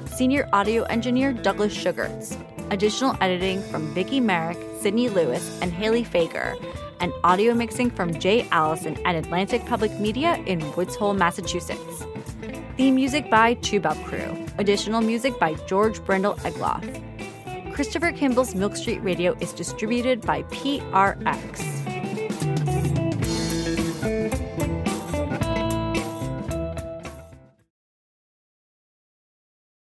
[0.06, 2.38] Senior audio engineer Douglas Sugarts.
[2.70, 6.56] Additional editing from Vicki Merrick, Sydney Lewis, and Haley Fager.
[7.00, 12.04] And audio mixing from Jay Allison at Atlantic Public Media in Woods Hole, Massachusetts.
[12.76, 14.58] Theme music by Toubab Krewe.
[14.58, 16.84] Additional music by George Brandl Egloff.
[17.74, 21.91] Christopher Kimball's Milk Street Radio is distributed by PRX.